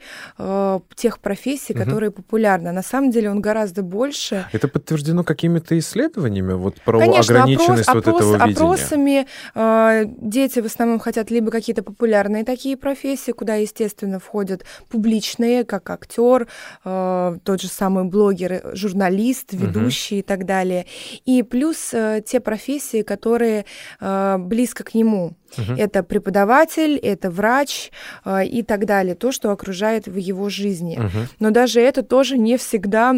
тех 0.95 1.19
профессий, 1.19 1.73
угу. 1.73 1.83
которые 1.83 2.11
популярны. 2.11 2.71
На 2.71 2.83
самом 2.83 3.11
деле 3.11 3.29
он 3.29 3.41
гораздо 3.41 3.83
больше. 3.83 4.45
Это 4.51 4.67
подтверждено 4.67 5.23
какими-то 5.23 5.77
исследованиями 5.77 6.53
вот 6.53 6.81
про 6.81 6.99
Конечно, 6.99 7.43
ограниченность 7.43 7.87
опрос, 7.87 8.05
вот 8.05 8.15
опрос, 8.15 8.21
этого 8.21 8.47
видения? 8.47 9.25
Опросами 9.55 10.27
дети 10.27 10.59
в 10.59 10.65
основном 10.65 10.99
хотят 10.99 11.31
либо 11.31 11.51
какие-то 11.51 11.83
популярные 11.83 12.43
такие 12.43 12.77
профессии, 12.77 13.31
куда, 13.31 13.55
естественно, 13.55 13.94
естественно, 13.95 14.19
входят 14.19 14.65
публичные, 14.89 15.63
как 15.63 15.89
актер, 15.89 16.47
э, 16.83 17.37
тот 17.43 17.61
же 17.61 17.67
самый 17.67 18.03
блогер, 18.03 18.61
журналист, 18.73 19.53
ведущий 19.53 20.17
uh-huh. 20.17 20.19
и 20.19 20.23
так 20.23 20.45
далее. 20.45 20.85
И 21.25 21.43
плюс 21.43 21.93
э, 21.93 22.21
те 22.25 22.39
профессии, 22.39 23.03
которые 23.03 23.65
э, 24.01 24.37
близко 24.39 24.83
к 24.83 24.93
нему. 24.93 25.33
Uh-huh. 25.57 25.77
Это 25.77 26.03
преподаватель, 26.03 26.97
это 26.97 27.29
врач 27.29 27.91
э, 28.25 28.45
и 28.45 28.63
так 28.63 28.85
далее, 28.85 29.15
то, 29.15 29.31
что 29.31 29.51
окружает 29.51 30.07
в 30.07 30.17
его 30.17 30.49
жизни. 30.49 30.97
Uh-huh. 30.97 31.27
Но 31.39 31.51
даже 31.51 31.79
это 31.79 32.03
тоже 32.03 32.37
не 32.37 32.57
всегда 32.57 33.15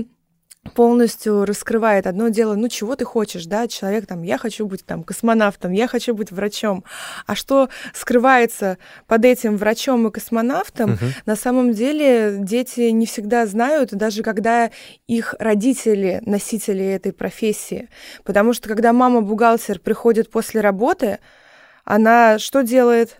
полностью 0.74 1.45
раскрывает 1.45 2.07
одно 2.07 2.29
дело, 2.29 2.55
ну 2.55 2.67
чего 2.69 2.95
ты 2.95 3.05
хочешь, 3.05 3.45
да, 3.45 3.67
человек 3.67 4.05
там, 4.05 4.24
я 4.24 4.38
хочу 4.38 4.65
быть 4.65 4.86
там 4.86 5.03
космонавтом, 5.03 5.71
я 5.71 5.88
хочу 5.88 6.13
быть 6.13 6.31
врачом, 6.31 6.83
а 7.25 7.36
что 7.36 7.69
скрывается 7.93 8.77
под 9.07 9.25
этим 9.25 9.57
врачом 9.57 10.07
и 10.07 10.12
космонавтом, 10.12 10.93
угу. 10.93 11.05
на 11.25 11.36
самом 11.36 11.74
деле 11.74 12.38
дети 12.39 12.89
не 12.89 13.05
всегда 13.05 13.45
знают, 13.45 13.91
даже 13.91 14.24
когда 14.24 14.71
их 15.07 15.36
родители 15.39 16.21
носители 16.25 16.86
этой 16.86 17.13
профессии, 17.13 17.89
потому 18.24 18.53
что 18.53 18.67
когда 18.69 18.93
мама 18.93 19.21
бухгалтер 19.21 19.79
приходит 19.79 20.29
после 20.29 20.62
работы, 20.62 21.19
она 21.83 22.38
что 22.39 22.63
делает? 22.63 23.17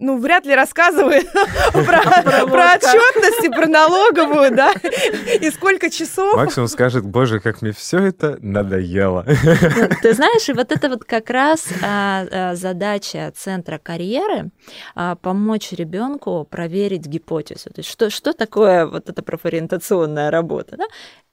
Ну, 0.00 0.18
вряд 0.18 0.46
ли 0.46 0.54
рассказывает 0.54 1.30
про, 1.72 2.46
про 2.46 2.74
отчетность 2.74 3.44
и 3.44 3.48
про 3.48 3.66
налоговую, 3.66 4.54
да, 4.54 4.72
и 5.40 5.50
сколько 5.50 5.90
часов. 5.90 6.36
Максимум 6.36 6.68
скажет, 6.68 7.04
боже, 7.04 7.40
как 7.40 7.62
мне 7.62 7.72
все 7.72 7.98
это 7.98 8.38
надоело. 8.40 9.24
Ты 10.02 10.14
знаешь, 10.14 10.48
и 10.48 10.52
вот 10.52 10.70
это 10.70 10.88
вот 10.88 11.04
как 11.04 11.30
раз 11.30 11.66
а, 11.82 12.26
а, 12.30 12.54
задача 12.54 13.32
центра 13.36 13.78
карьеры 13.78 14.50
а, 14.94 15.16
помочь 15.16 15.72
ребенку 15.72 16.46
проверить 16.48 17.06
гипотезу. 17.06 17.70
То 17.70 17.80
есть 17.80 17.90
что, 17.90 18.08
что 18.08 18.32
такое 18.32 18.86
вот 18.86 19.08
эта 19.08 19.22
профориентационная 19.22 20.30
работа? 20.30 20.76
Да? 20.76 20.84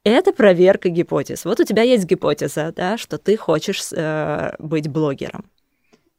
Это 0.03 0.31
проверка 0.33 0.89
гипотез. 0.89 1.45
Вот 1.45 1.59
у 1.59 1.63
тебя 1.63 1.83
есть 1.83 2.05
гипотеза, 2.05 2.73
да, 2.75 2.97
что 2.97 3.17
ты 3.17 3.37
хочешь 3.37 3.89
э, 3.91 4.53
быть 4.59 4.87
блогером. 4.87 5.45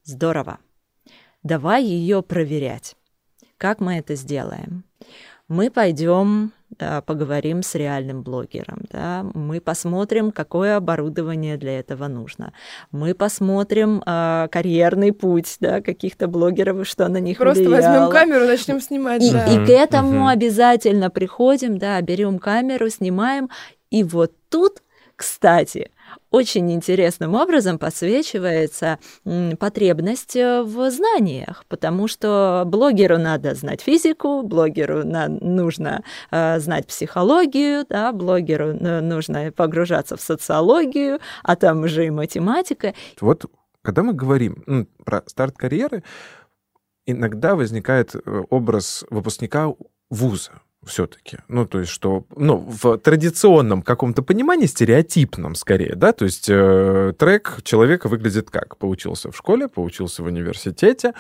Здорово 0.04 0.58
давай 1.42 1.84
ее 1.84 2.22
проверять. 2.22 2.96
Как 3.58 3.80
мы 3.80 3.98
это 3.98 4.14
сделаем? 4.14 4.84
Мы 5.48 5.70
пойдем 5.70 6.52
да, 6.78 7.00
поговорим 7.00 7.62
с 7.62 7.74
реальным 7.74 8.22
блогером, 8.22 8.82
да, 8.90 9.24
мы 9.34 9.60
посмотрим, 9.60 10.32
какое 10.32 10.76
оборудование 10.76 11.56
для 11.56 11.78
этого 11.78 12.08
нужно, 12.08 12.52
мы 12.90 13.14
посмотрим 13.14 14.02
э, 14.04 14.48
карьерный 14.50 15.12
путь, 15.12 15.56
да, 15.60 15.80
каких-то 15.80 16.26
блогеров, 16.26 16.86
что 16.86 17.08
на 17.08 17.18
них 17.18 17.38
Просто 17.38 17.62
влияло. 17.62 17.76
возьмем 17.76 18.10
камеру, 18.10 18.46
начнем 18.46 18.80
снимать. 18.80 19.22
И, 19.22 19.32
да. 19.32 19.46
и 19.46 19.64
к 19.64 19.70
этому 19.70 20.26
обязательно 20.26 21.08
приходим, 21.10 21.78
да, 21.78 22.00
берем 22.00 22.38
камеру, 22.38 22.90
снимаем, 22.90 23.48
и 23.90 24.02
вот 24.02 24.32
тут, 24.50 24.82
кстати, 25.14 25.90
очень 26.30 26.72
интересным 26.72 27.34
образом 27.34 27.78
подсвечивается 27.78 28.98
потребность 29.58 30.36
э, 30.36 30.62
в 30.62 30.90
знаниях, 30.90 31.64
потому 31.68 32.08
что 32.08 32.64
блогеру 32.66 33.18
надо 33.18 33.54
знать 33.54 33.80
физику, 33.80 34.42
блогеру 34.42 35.04
нужно 35.04 36.02
э, 36.30 36.58
знать 36.60 36.86
психологию, 36.86 37.84
да, 37.88 38.12
блогеру 38.12 38.74
нужно 38.74 39.52
погружаться 39.52 40.16
в 40.16 40.20
социологию, 40.20 41.20
а 41.42 41.56
там 41.56 41.82
уже 41.84 42.06
и 42.06 42.10
математика. 42.10 42.94
Вот 43.20 43.46
когда 43.82 44.02
мы 44.02 44.12
говорим 44.12 44.88
про 45.04 45.22
старт 45.26 45.56
карьеры, 45.56 46.02
иногда 47.06 47.54
возникает 47.54 48.14
э, 48.14 48.42
образ 48.50 49.04
выпускника 49.10 49.72
вуза 50.10 50.60
все-таки. 50.86 51.38
Ну, 51.48 51.66
то 51.66 51.80
есть, 51.80 51.90
что, 51.90 52.24
ну, 52.36 52.56
в 52.56 52.98
традиционном 52.98 53.82
каком-то 53.82 54.22
понимании, 54.22 54.66
стереотипном 54.66 55.54
скорее, 55.54 55.94
да, 55.94 56.12
то 56.12 56.24
есть 56.24 56.48
э, 56.48 57.12
трек 57.18 57.60
человека 57.62 58.08
выглядит 58.08 58.50
как? 58.50 58.76
Поучился 58.78 59.30
в 59.30 59.36
школе, 59.36 59.68
поучился 59.68 60.22
в 60.22 60.26
университете, 60.26 61.12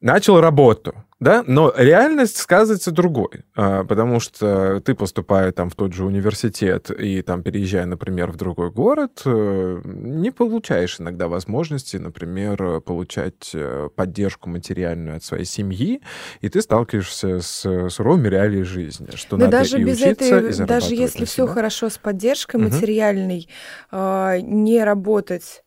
начал 0.00 0.40
работу 0.40 0.94
да, 1.20 1.42
но 1.44 1.72
реальность 1.76 2.36
сказывается 2.36 2.92
другой, 2.92 3.44
а, 3.56 3.82
потому 3.82 4.20
что 4.20 4.80
ты 4.80 4.94
поступая 4.94 5.50
там 5.50 5.68
в 5.68 5.74
тот 5.74 5.92
же 5.92 6.04
университет 6.04 6.92
и 6.92 7.22
там 7.22 7.42
переезжая, 7.42 7.86
например, 7.86 8.30
в 8.30 8.36
другой 8.36 8.70
город, 8.70 9.22
э, 9.24 9.80
не 9.84 10.30
получаешь 10.30 11.00
иногда 11.00 11.26
возможности, 11.26 11.96
например, 11.96 12.80
получать 12.82 13.50
э, 13.52 13.88
поддержку 13.96 14.48
материальную 14.48 15.16
от 15.16 15.24
своей 15.24 15.44
семьи, 15.44 16.02
и 16.40 16.48
ты 16.48 16.62
сталкиваешься 16.62 17.40
с 17.40 17.88
суровыми 17.90 18.28
реалией 18.28 18.62
жизни, 18.62 19.08
что 19.16 19.36
Но 19.36 19.46
надо 19.46 19.58
даже 19.58 19.80
и 19.80 19.84
без 19.84 20.00
учиться, 20.00 20.36
этой, 20.36 20.50
и 20.52 20.66
даже 20.66 20.94
если 20.94 21.24
все 21.24 21.48
хорошо 21.48 21.88
с 21.90 21.98
поддержкой 21.98 22.56
угу. 22.60 22.66
материальной, 22.66 23.48
а, 23.90 24.38
не 24.40 24.84
работать 24.84 25.64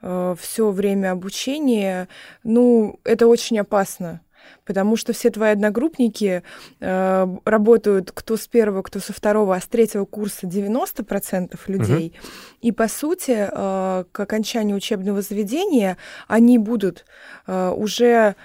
все 0.00 0.70
время 0.70 1.12
обучения, 1.12 2.08
ну, 2.44 3.00
это 3.04 3.26
очень 3.26 3.58
опасно 3.58 4.20
потому 4.64 4.96
что 4.96 5.12
все 5.12 5.30
твои 5.30 5.52
одногруппники 5.52 6.42
э, 6.80 7.36
работают 7.44 8.12
кто 8.12 8.36
с 8.36 8.46
первого, 8.46 8.82
кто 8.82 9.00
со 9.00 9.12
второго, 9.12 9.56
а 9.56 9.60
с 9.60 9.66
третьего 9.66 10.04
курса 10.04 10.46
90% 10.46 11.58
людей. 11.66 12.08
Угу. 12.08 12.28
И, 12.60 12.72
по 12.72 12.88
сути, 12.88 13.48
э, 13.50 14.04
к 14.12 14.20
окончанию 14.20 14.76
учебного 14.76 15.22
заведения 15.22 15.96
они 16.26 16.58
будут 16.58 17.06
э, 17.46 17.70
уже 17.70 18.36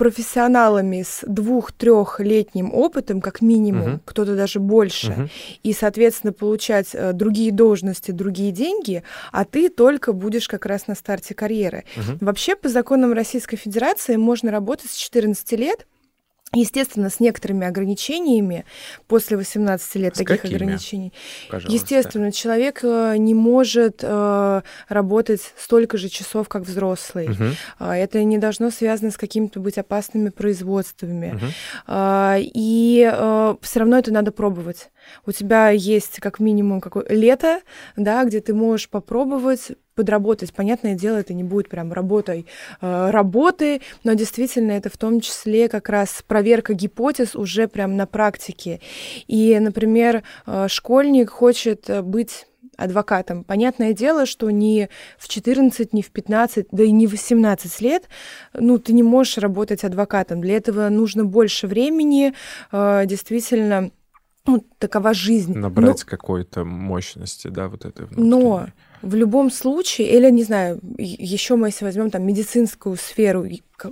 профессионалами 0.00 1.02
с 1.02 1.22
двух-трехлетним 1.26 2.72
опытом, 2.72 3.20
как 3.20 3.42
минимум, 3.42 3.94
угу. 3.94 4.00
кто-то 4.06 4.34
даже 4.34 4.58
больше, 4.58 5.12
угу. 5.12 5.28
и, 5.62 5.74
соответственно, 5.74 6.32
получать 6.32 6.94
э, 6.94 7.12
другие 7.12 7.52
должности, 7.52 8.10
другие 8.10 8.50
деньги, 8.50 9.02
а 9.30 9.44
ты 9.44 9.68
только 9.68 10.14
будешь 10.14 10.48
как 10.48 10.64
раз 10.64 10.86
на 10.86 10.94
старте 10.94 11.34
карьеры. 11.34 11.84
Угу. 11.98 12.24
Вообще, 12.24 12.56
по 12.56 12.70
законам 12.70 13.12
Российской 13.12 13.58
Федерации 13.58 14.16
можно 14.16 14.50
работать 14.50 14.90
с 14.90 14.94
14 14.94 15.52
лет, 15.52 15.86
Естественно, 16.52 17.10
с 17.10 17.20
некоторыми 17.20 17.64
ограничениями 17.64 18.64
после 19.06 19.36
18 19.36 19.94
лет 19.96 20.16
с 20.16 20.18
таких 20.18 20.42
какими? 20.42 20.56
ограничений. 20.56 21.12
Пожалуйста. 21.48 21.72
Естественно, 21.72 22.32
человек 22.32 22.80
э, 22.82 23.14
не 23.18 23.34
может 23.34 24.00
э, 24.02 24.62
работать 24.88 25.42
столько 25.56 25.96
же 25.96 26.08
часов, 26.08 26.48
как 26.48 26.62
взрослый. 26.62 27.28
Угу. 27.30 27.44
Это 27.78 28.24
не 28.24 28.38
должно 28.38 28.70
связано 28.70 29.12
с 29.12 29.16
какими-то 29.16 29.60
быть 29.60 29.78
опасными 29.78 30.30
производствами. 30.30 31.36
Угу. 31.36 31.46
И 32.38 33.08
э, 33.12 33.54
все 33.62 33.78
равно 33.78 33.98
это 33.98 34.12
надо 34.12 34.32
пробовать. 34.32 34.90
У 35.26 35.30
тебя 35.30 35.70
есть 35.70 36.18
как 36.18 36.40
минимум 36.40 36.80
какое 36.80 37.06
лето, 37.08 37.60
да, 37.94 38.24
где 38.24 38.40
ты 38.40 38.54
можешь 38.54 38.88
попробовать 38.88 39.68
подработать. 40.00 40.54
Понятное 40.54 40.94
дело, 40.94 41.18
это 41.18 41.34
не 41.34 41.44
будет 41.44 41.68
прям 41.68 41.92
работой 41.92 42.46
э, 42.80 43.10
работы, 43.10 43.82
но 44.02 44.14
действительно 44.14 44.72
это 44.72 44.88
в 44.88 44.96
том 44.96 45.20
числе 45.20 45.68
как 45.68 45.90
раз 45.90 46.24
проверка 46.26 46.72
гипотез 46.72 47.36
уже 47.36 47.68
прям 47.68 47.96
на 47.96 48.06
практике. 48.06 48.80
И, 49.28 49.58
например, 49.60 50.22
э, 50.46 50.68
школьник 50.68 51.28
хочет 51.28 51.90
э, 51.90 52.00
быть 52.00 52.46
адвокатом. 52.78 53.44
Понятное 53.44 53.92
дело, 53.92 54.24
что 54.24 54.50
ни 54.50 54.88
в 55.18 55.28
14, 55.28 55.92
ни 55.92 56.00
в 56.00 56.10
15, 56.10 56.68
да 56.72 56.82
и 56.82 56.92
не 56.92 57.06
в 57.06 57.10
18 57.10 57.80
лет, 57.82 58.04
ну, 58.54 58.78
ты 58.78 58.94
не 58.94 59.02
можешь 59.02 59.36
работать 59.36 59.84
адвокатом. 59.84 60.40
Для 60.40 60.56
этого 60.56 60.88
нужно 60.88 61.26
больше 61.26 61.66
времени, 61.66 62.32
э, 62.72 63.02
действительно, 63.04 63.90
ну, 64.46 64.64
такова 64.78 65.12
жизнь. 65.12 65.58
Набрать 65.58 66.04
но... 66.04 66.10
какой-то 66.10 66.64
мощности, 66.64 67.48
да, 67.48 67.68
вот 67.68 67.84
этой 67.84 68.06
внутренней. 68.06 68.30
Но 68.30 68.66
в 69.02 69.14
любом 69.14 69.50
случае, 69.50 70.10
или, 70.10 70.30
не 70.30 70.44
знаю, 70.44 70.80
еще 70.98 71.56
мы 71.56 71.68
если 71.68 71.84
возьмем 71.84 72.10
там 72.10 72.26
медицинскую 72.26 72.96
сферу, 72.96 73.46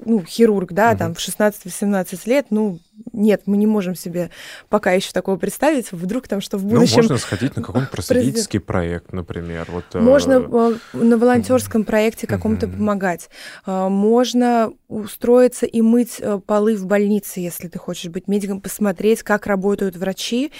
ну, 0.04 0.22
хирург, 0.24 0.72
да, 0.72 0.90
угу. 0.90 0.98
там 0.98 1.14
в 1.14 1.18
16-18 1.18 2.20
лет, 2.26 2.46
ну, 2.50 2.78
нет, 3.12 3.42
мы 3.46 3.56
не 3.56 3.66
можем 3.66 3.94
себе 3.94 4.30
пока 4.68 4.92
еще 4.92 5.12
такого 5.12 5.36
представить. 5.36 5.92
Вдруг 5.92 6.28
там 6.28 6.40
что 6.40 6.58
в 6.58 6.64
ну, 6.64 6.70
будущем... 6.70 6.96
Ну, 6.96 7.02
можно 7.02 7.18
сходить 7.18 7.56
на 7.56 7.62
какой-нибудь 7.62 7.90
просветительский 7.92 8.60
проект, 8.60 9.12
например. 9.12 9.66
Вот, 9.68 9.84
э, 9.94 10.00
можно 10.00 10.32
э, 10.32 10.74
на 10.94 11.16
волонтерском 11.16 11.84
проекте 11.84 12.26
каком-то 12.26 12.66
помогать. 12.68 13.30
Э, 13.66 13.88
можно 13.88 14.72
устроиться 14.88 15.66
и 15.66 15.80
мыть 15.82 16.20
полы 16.46 16.76
в 16.76 16.86
больнице, 16.86 17.40
если 17.40 17.68
ты 17.68 17.78
хочешь 17.78 18.10
быть 18.10 18.26
медиком, 18.26 18.60
посмотреть, 18.60 19.22
как 19.22 19.46
работают 19.46 19.96
врачи, 19.96 20.50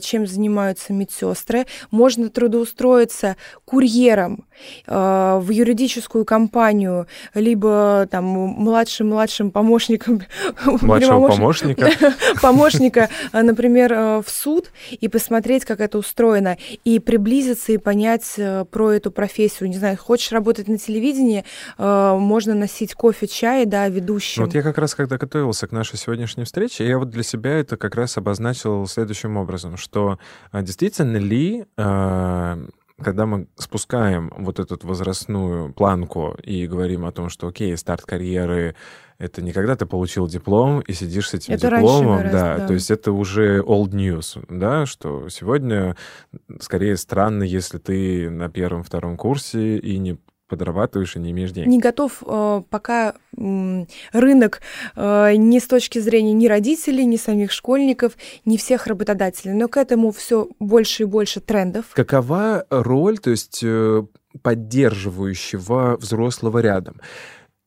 чем 0.00 0.26
занимаются 0.26 0.92
медсестры. 0.92 1.66
Можно 1.90 2.28
трудоустроиться 2.28 3.36
курьером 3.82 4.44
в 4.86 5.50
юридическую 5.50 6.24
компанию, 6.24 7.08
либо 7.34 8.06
там 8.10 8.24
младшим-младшим 8.24 9.50
помощником. 9.50 10.22
Младшего 10.82 11.28
помощника. 11.28 11.90
Помощника, 12.42 13.08
а, 13.32 13.42
например, 13.42 13.92
э, 13.92 14.22
в 14.24 14.30
суд 14.30 14.70
и 14.90 15.08
посмотреть, 15.08 15.64
как 15.64 15.80
это 15.80 15.98
устроено, 15.98 16.56
и 16.84 16.98
приблизиться 16.98 17.72
и 17.72 17.78
понять 17.78 18.34
э, 18.36 18.64
про 18.70 18.92
эту 18.92 19.10
профессию. 19.10 19.68
Не 19.68 19.76
знаю, 19.76 19.96
хочешь 19.96 20.32
работать 20.32 20.68
на 20.68 20.78
телевидении, 20.78 21.44
э, 21.78 22.16
можно 22.18 22.54
носить 22.54 22.94
кофе, 22.94 23.26
чай, 23.26 23.66
да, 23.66 23.88
ведущим. 23.88 24.44
Вот 24.44 24.54
я 24.54 24.62
как 24.62 24.78
раз, 24.78 24.94
когда 24.94 25.18
готовился 25.18 25.66
к 25.66 25.72
нашей 25.72 25.98
сегодняшней 25.98 26.44
встрече, 26.44 26.86
я 26.86 26.98
вот 26.98 27.10
для 27.10 27.22
себя 27.22 27.58
это 27.58 27.76
как 27.76 27.94
раз 27.94 28.16
обозначил 28.16 28.86
следующим 28.86 29.36
образом, 29.36 29.76
что 29.76 30.18
а, 30.50 30.62
действительно 30.62 31.16
ли 31.16 31.64
когда 33.02 33.26
мы 33.26 33.46
спускаем 33.56 34.32
вот 34.36 34.58
эту 34.58 34.78
возрастную 34.82 35.72
планку 35.72 36.36
и 36.42 36.66
говорим 36.66 37.04
о 37.04 37.12
том, 37.12 37.28
что, 37.28 37.48
окей, 37.48 37.76
старт 37.76 38.02
карьеры— 38.02 38.74
это 39.18 39.40
не 39.40 39.52
когда 39.52 39.76
ты 39.76 39.86
получил 39.86 40.26
диплом 40.26 40.80
и 40.80 40.92
сидишь 40.92 41.30
с 41.30 41.34
этим 41.34 41.54
это 41.54 41.70
дипломом, 41.70 42.18
гораздо, 42.18 42.38
да, 42.38 42.58
да, 42.58 42.66
то 42.66 42.74
есть 42.74 42.90
это 42.90 43.12
уже 43.12 43.60
old 43.60 43.90
news, 43.90 44.44
да, 44.48 44.84
что 44.86 45.28
сегодня 45.28 45.96
скорее 46.60 46.96
странно, 46.96 47.44
если 47.44 47.78
ты 47.78 48.30
на 48.30 48.48
первом-втором 48.48 49.16
курсе 49.16 49.78
и 49.78 49.98
не 49.98 50.18
подрабатываешь 50.52 51.16
и 51.16 51.18
не 51.18 51.30
имеешь 51.30 51.50
денег. 51.50 51.68
Не 51.68 51.78
готов 51.78 52.22
э, 52.26 52.62
пока 52.68 53.14
э, 53.38 53.84
рынок 54.12 54.60
э, 54.94 55.32
ни 55.36 55.58
с 55.58 55.66
точки 55.66 55.98
зрения 55.98 56.34
ни 56.34 56.46
родителей, 56.46 57.06
ни 57.06 57.16
самих 57.16 57.52
школьников, 57.52 58.18
ни 58.44 58.58
всех 58.58 58.86
работодателей. 58.86 59.54
Но 59.54 59.68
к 59.68 59.78
этому 59.78 60.12
все 60.12 60.48
больше 60.60 61.04
и 61.04 61.06
больше 61.06 61.40
трендов. 61.40 61.86
Какова 61.94 62.66
роль, 62.68 63.18
то 63.18 63.30
есть 63.30 63.60
э, 63.64 64.04
поддерживающего 64.42 65.96
взрослого 65.96 66.58
рядом? 66.58 67.00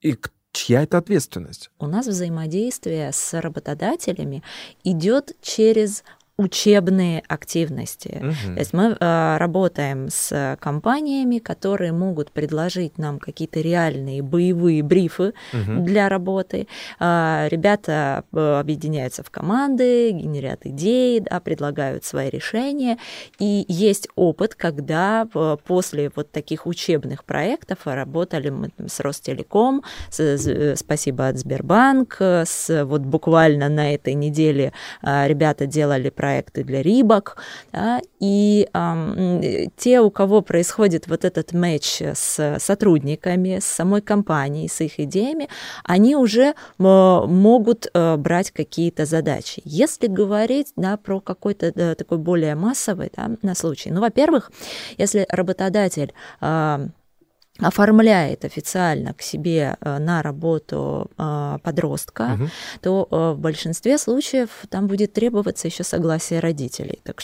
И 0.01 0.15
чья 0.51 0.83
это 0.83 0.99
ответственность? 0.99 1.71
У 1.79 1.87
нас 1.87 2.05
взаимодействие 2.05 3.11
с 3.11 3.41
работодателями 3.41 4.43
идет 4.83 5.35
через 5.41 6.03
учебные 6.37 7.23
активности. 7.29 8.19
Угу. 8.21 8.55
То 8.55 8.59
есть 8.59 8.73
мы 8.73 8.97
э, 8.99 9.37
работаем 9.37 10.09
с 10.09 10.57
компаниями, 10.59 11.39
которые 11.39 11.93
могут 11.93 12.31
предложить 12.31 12.97
нам 12.97 13.19
какие-то 13.19 13.61
реальные 13.61 14.21
боевые 14.21 14.83
брифы 14.83 15.33
угу. 15.53 15.83
для 15.83 16.09
работы. 16.09 16.67
Э, 16.99 17.47
ребята 17.49 18.25
э, 18.33 18.59
объединяются 18.59 19.23
в 19.23 19.29
команды, 19.29 20.11
генерят 20.11 20.65
идеи, 20.65 21.19
да, 21.19 21.39
предлагают 21.39 22.03
свои 22.03 22.29
решения. 22.29 22.97
И 23.39 23.65
есть 23.69 24.09
опыт, 24.15 24.55
когда 24.55 25.27
э, 25.33 25.57
после 25.65 26.11
вот 26.15 26.31
таких 26.31 26.67
учебных 26.67 27.23
проектов 27.23 27.79
работали 27.85 28.49
мы 28.49 28.71
с 28.85 28.99
Ростелеком, 28.99 29.83
с, 30.09 30.19
с, 30.19 30.75
спасибо 30.75 31.29
от 31.29 31.37
Сбербанк, 31.37 32.17
с, 32.19 32.83
вот 32.83 33.03
буквально 33.03 33.69
на 33.69 33.93
этой 33.93 34.15
неделе 34.15 34.73
э, 35.01 35.27
ребята 35.29 35.65
делали 35.65 36.09
проект 36.09 36.24
проекты 36.25 36.63
для 36.63 36.81
Рибок, 36.81 37.37
да, 37.71 38.01
и 38.19 38.67
э, 38.73 39.65
те, 39.77 40.01
у 40.01 40.09
кого 40.09 40.41
происходит 40.41 41.07
вот 41.07 41.23
этот 41.23 41.53
матч 41.53 42.01
с 42.01 42.57
сотрудниками, 42.59 43.59
с 43.59 43.65
самой 43.65 44.01
компанией, 44.01 44.67
с 44.67 44.81
их 44.81 44.99
идеями, 44.99 45.49
они 45.83 46.15
уже 46.15 46.43
э, 46.43 46.53
могут 46.79 47.87
э, 47.93 48.15
брать 48.17 48.49
какие-то 48.49 49.05
задачи. 49.05 49.61
Если 49.65 50.07
говорить 50.07 50.73
да, 50.75 50.97
про 50.97 51.19
какой-то 51.19 51.71
да, 51.71 51.93
такой 51.93 52.17
более 52.17 52.55
массовый 52.55 53.11
да, 53.15 53.29
на 53.43 53.53
случай, 53.53 53.91
ну, 53.91 54.01
во-первых, 54.01 54.51
если 54.97 55.27
работодатель 55.29 56.11
э, 56.41 56.87
оформляет 57.59 58.43
официально 58.43 59.13
к 59.13 59.21
себе 59.21 59.77
э, 59.79 59.97
на 59.97 60.21
работу 60.21 61.09
э, 61.17 61.57
подростка, 61.63 62.33
угу. 62.33 62.49
то 62.81 63.07
э, 63.09 63.31
в 63.35 63.39
большинстве 63.39 63.97
случаев 63.97 64.49
там 64.69 64.87
будет 64.87 65.13
требоваться 65.13 65.67
еще 65.67 65.83
согласие 65.83 66.41
родителей, 66.41 66.99
так, 67.03 67.21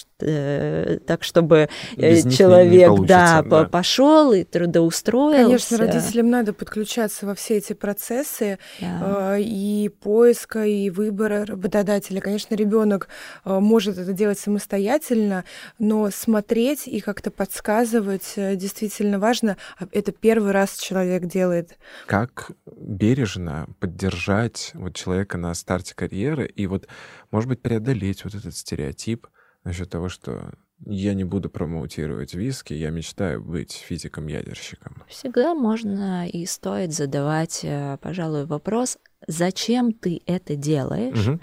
так 1.05 1.23
чтобы 1.23 1.69
Без 1.97 2.33
человек 2.33 2.91
да, 3.01 3.41
да. 3.41 3.65
пошел 3.65 4.31
и 4.31 4.43
трудоустроился. 4.43 5.45
Конечно, 5.45 5.77
родителям 5.77 6.29
надо 6.29 6.53
подключаться 6.53 7.25
во 7.25 7.35
все 7.35 7.57
эти 7.57 7.73
процессы 7.73 8.57
да. 8.79 9.35
и 9.37 9.89
поиска, 9.89 10.65
и 10.65 10.89
выбора 10.89 11.45
работодателя. 11.45 12.21
Конечно, 12.21 12.55
ребенок 12.55 13.09
может 13.43 13.97
это 13.97 14.13
делать 14.13 14.39
самостоятельно, 14.39 15.43
но 15.77 16.09
смотреть 16.09 16.87
и 16.87 17.01
как-то 17.01 17.31
подсказывать 17.31 18.33
действительно 18.35 19.19
важно. 19.19 19.57
А 19.77 19.85
это 19.91 20.13
первый 20.21 20.51
раз 20.51 20.77
человек 20.77 21.25
делает. 21.25 21.77
Как 22.05 22.51
бережно 22.65 23.67
поддержать 23.79 24.71
вот 24.73 24.95
человека 24.95 25.37
на 25.37 25.53
старте 25.53 25.95
карьеры 25.95 26.45
и 26.45 26.67
вот, 26.67 26.87
может 27.31 27.49
быть, 27.49 27.61
преодолеть 27.61 28.23
вот 28.23 28.35
этот 28.35 28.55
стереотип 28.55 29.27
насчет 29.63 29.89
того, 29.89 30.09
что 30.09 30.53
я 30.85 31.13
не 31.13 31.23
буду 31.23 31.49
промоутировать 31.49 32.33
виски, 32.33 32.73
я 32.73 32.89
мечтаю 32.89 33.41
быть 33.41 33.73
физиком-ядерщиком. 33.73 35.03
Всегда 35.07 35.53
можно 35.53 36.27
и 36.27 36.45
стоит 36.45 36.93
задавать, 36.93 37.61
э, 37.63 37.97
пожалуй, 38.01 38.45
вопрос, 38.45 38.97
зачем 39.27 39.93
ты 39.93 40.21
это 40.25 40.55
делаешь 40.55 41.27
Мгм. 41.27 41.41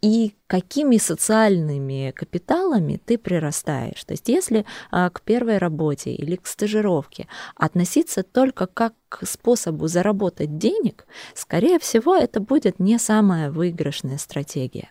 и 0.00 0.34
какими 0.48 0.96
социальными 0.96 2.12
капиталами 2.14 3.00
ты 3.04 3.16
прирастаешь. 3.18 4.02
То 4.04 4.12
есть 4.12 4.28
если 4.28 4.64
а, 4.90 5.08
к 5.10 5.22
первой 5.22 5.58
работе 5.58 6.12
или 6.12 6.36
к 6.36 6.46
стажировке 6.46 7.28
относиться 7.54 8.22
только 8.24 8.66
как 8.66 8.94
к 9.08 9.24
способу 9.26 9.86
заработать 9.86 10.58
денег, 10.58 11.06
скорее 11.34 11.78
всего, 11.78 12.16
это 12.16 12.40
будет 12.40 12.80
не 12.80 12.98
самая 12.98 13.50
выигрышная 13.50 14.18
стратегия. 14.18 14.90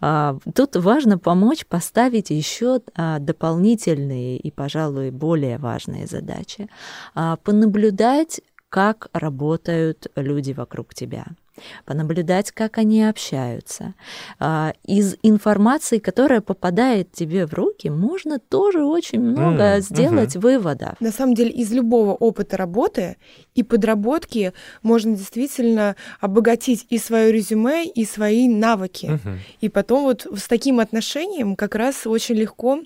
А, 0.00 0.36
Тут 0.54 0.76
важно 0.76 1.18
помочь 1.18 1.66
поставить 1.66 2.30
еще 2.30 2.80
а, 2.94 3.18
дополнительные 3.18 4.38
и, 4.38 4.50
пожалуй, 4.50 5.10
более 5.10 5.58
важные 5.58 6.06
задачи. 6.06 6.68
А, 7.14 7.36
Понаблюдать, 7.36 8.40
как 8.70 9.08
работают 9.12 10.06
люди 10.16 10.52
вокруг 10.52 10.94
тебя 10.94 11.26
понаблюдать, 11.84 12.52
как 12.52 12.78
они 12.78 13.04
общаются. 13.04 13.94
А, 14.38 14.72
Из 14.84 15.16
информации, 15.22 15.98
которая 15.98 16.40
попадает 16.40 17.12
тебе 17.12 17.46
в 17.46 17.54
руки, 17.54 17.88
можно 17.88 18.38
тоже 18.38 18.84
очень 18.84 19.20
много 19.20 19.62
М, 19.76 19.80
сделать 19.82 20.36
выводов. 20.36 20.98
На 21.00 21.10
самом 21.12 21.34
деле 21.34 21.50
из 21.50 21.70
любого 21.72 22.12
опыта 22.14 22.56
работы 22.56 23.16
и 23.54 23.62
подработки 23.62 24.52
можно 24.82 25.14
действительно 25.16 25.96
обогатить 26.20 26.86
и 26.88 26.98
свое 26.98 27.32
резюме, 27.32 27.84
и 27.84 28.04
свои 28.04 28.48
навыки. 28.48 29.06
Мгм. 29.22 29.38
И 29.60 29.68
потом 29.68 30.04
вот 30.04 30.26
с 30.34 30.48
таким 30.48 30.80
отношением 30.80 31.56
как 31.56 31.74
раз 31.74 32.06
очень 32.06 32.36
легко 32.36 32.80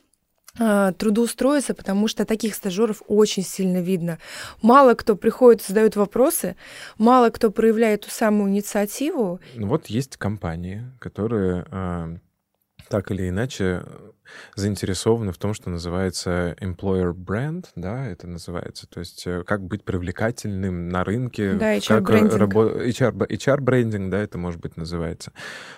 трудоустроиться, 0.56 1.74
потому 1.74 2.08
что 2.08 2.24
таких 2.24 2.54
стажеров 2.54 3.02
очень 3.08 3.42
сильно 3.42 3.78
видно. 3.82 4.18
Мало 4.62 4.94
кто 4.94 5.16
приходит 5.16 5.62
задает 5.62 5.96
вопросы, 5.96 6.56
мало 6.98 7.30
кто 7.30 7.50
проявляет 7.50 8.02
ту 8.02 8.10
самую 8.10 8.50
инициативу. 8.50 9.40
Ну 9.56 9.66
вот 9.66 9.86
есть 9.86 10.16
компании, 10.16 10.84
которые 11.00 11.66
а, 11.70 12.16
так 12.88 13.10
или 13.10 13.28
иначе 13.28 13.82
э, 13.84 14.10
заинтересованы 14.56 15.32
в 15.32 15.38
том, 15.38 15.54
что 15.54 15.70
называется 15.70 16.54
employer 16.60 17.12
brand, 17.14 17.66
да, 17.76 18.06
это 18.06 18.26
называется, 18.26 18.86
то 18.86 19.00
есть 19.00 19.26
э, 19.26 19.42
как 19.44 19.62
быть 19.62 19.84
привлекательным 19.84 20.88
на 20.88 21.02
рынке, 21.04 21.54
Да, 21.54 21.76
HR-брендинг. 21.76 22.34
рабо- 22.40 22.86
HR, 22.86 23.26
HR-брендинг, 23.28 24.10
да, 24.10 24.18
это 24.18 24.38
может 24.38 24.60
быть 24.60 24.76
называется. 24.76 25.32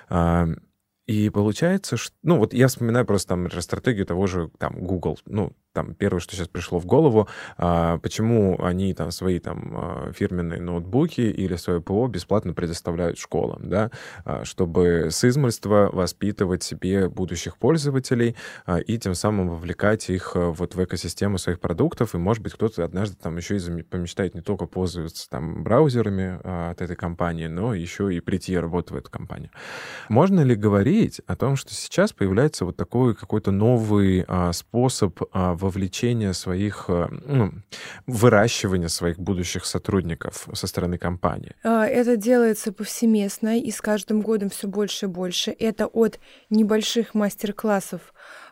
А, 0.09 0.49
И 1.07 1.31
получается, 1.31 1.97
что... 1.97 2.15
Ну, 2.23 2.39
вот 2.39 2.53
я 2.53 2.67
вспоминаю 2.67 3.07
просто 3.07 3.29
там 3.29 3.49
стратегию 3.63 4.07
того 4.07 4.27
же 4.27 4.51
там 4.59 4.75
Google. 4.85 5.19
Ну, 5.25 5.53
там 5.77 5.95
первое, 5.95 6.21
что 6.21 6.35
сейчас 6.35 6.49
пришло 6.49 6.79
в 6.79 6.87
голову, 6.87 7.29
а, 7.59 7.99
почему 7.99 8.57
они 8.65 8.95
там 8.95 9.11
свои 9.11 9.39
там 9.39 9.75
а, 9.77 10.11
фирменные 10.11 10.59
ноутбуки 10.59 11.21
или 11.21 11.55
свое 11.57 11.83
ПО 11.83 12.07
бесплатно 12.07 12.55
предоставляют 12.55 13.19
школам, 13.19 13.69
да, 13.69 13.91
а, 14.25 14.47
чтобы 14.47 15.09
с 15.11 15.23
измольства 15.23 15.91
воспитывать 15.93 16.63
себе 16.63 17.11
будущих 17.11 17.59
пользователей 17.59 18.37
и 18.87 18.99
тем 18.99 19.15
самым 19.15 19.51
вовлекать 19.51 20.09
их 20.09 20.35
вот 20.35 20.75
в 20.75 20.83
экосистему 20.83 21.37
своих 21.37 21.61
продуктов, 21.61 22.15
и, 22.15 22.19
может 22.19 22.43
быть, 22.43 22.55
кто-то 22.55 22.83
однажды 22.83 23.17
там 23.23 23.37
еще 23.37 23.59
и 23.59 23.83
помечтает 23.83 24.35
не 24.35 24.41
только 24.41 24.65
пользоваться 24.65 25.29
там 25.29 25.63
браузерами 25.63 26.71
от 26.71 26.81
этой 26.81 26.97
компании, 26.97 27.49
но 27.49 27.75
еще 27.75 28.15
и 28.15 28.21
прийти 28.21 28.57
работать 28.57 28.93
в 28.93 28.97
эту 28.97 29.11
компанию. 29.11 29.51
Можно 30.09 30.41
ли 30.41 30.55
говорить 30.55 31.21
о 31.27 31.37
том, 31.37 31.57
что 31.57 31.75
сейчас 31.75 32.15
появляется 32.15 32.65
вот 32.65 32.79
такой 32.79 33.15
какой-то 33.15 33.51
новый 33.51 34.25
способ 34.53 35.21
а, 35.33 35.55
вовлечения 35.67 36.33
своих, 36.33 36.85
а, 36.89 37.09
ну, 37.27 37.53
выращивания 38.07 38.89
своих 38.89 39.19
будущих 39.19 39.67
сотрудников 39.67 40.49
со 40.53 40.67
стороны 40.67 40.99
компании? 40.99 41.55
А, 41.65 41.87
Это 41.87 42.17
делается 42.17 42.73
повсеместно 42.73 43.59
и 43.59 43.71
с 43.71 43.81
каждым 43.81 44.21
годом 44.21 44.49
все 44.49 44.69
больше 44.69 45.07
и 45.07 45.09
больше. 45.09 45.51
Это 45.59 45.87
от 45.87 46.21
небольших 46.51 47.15
мастер-классов 47.15 48.01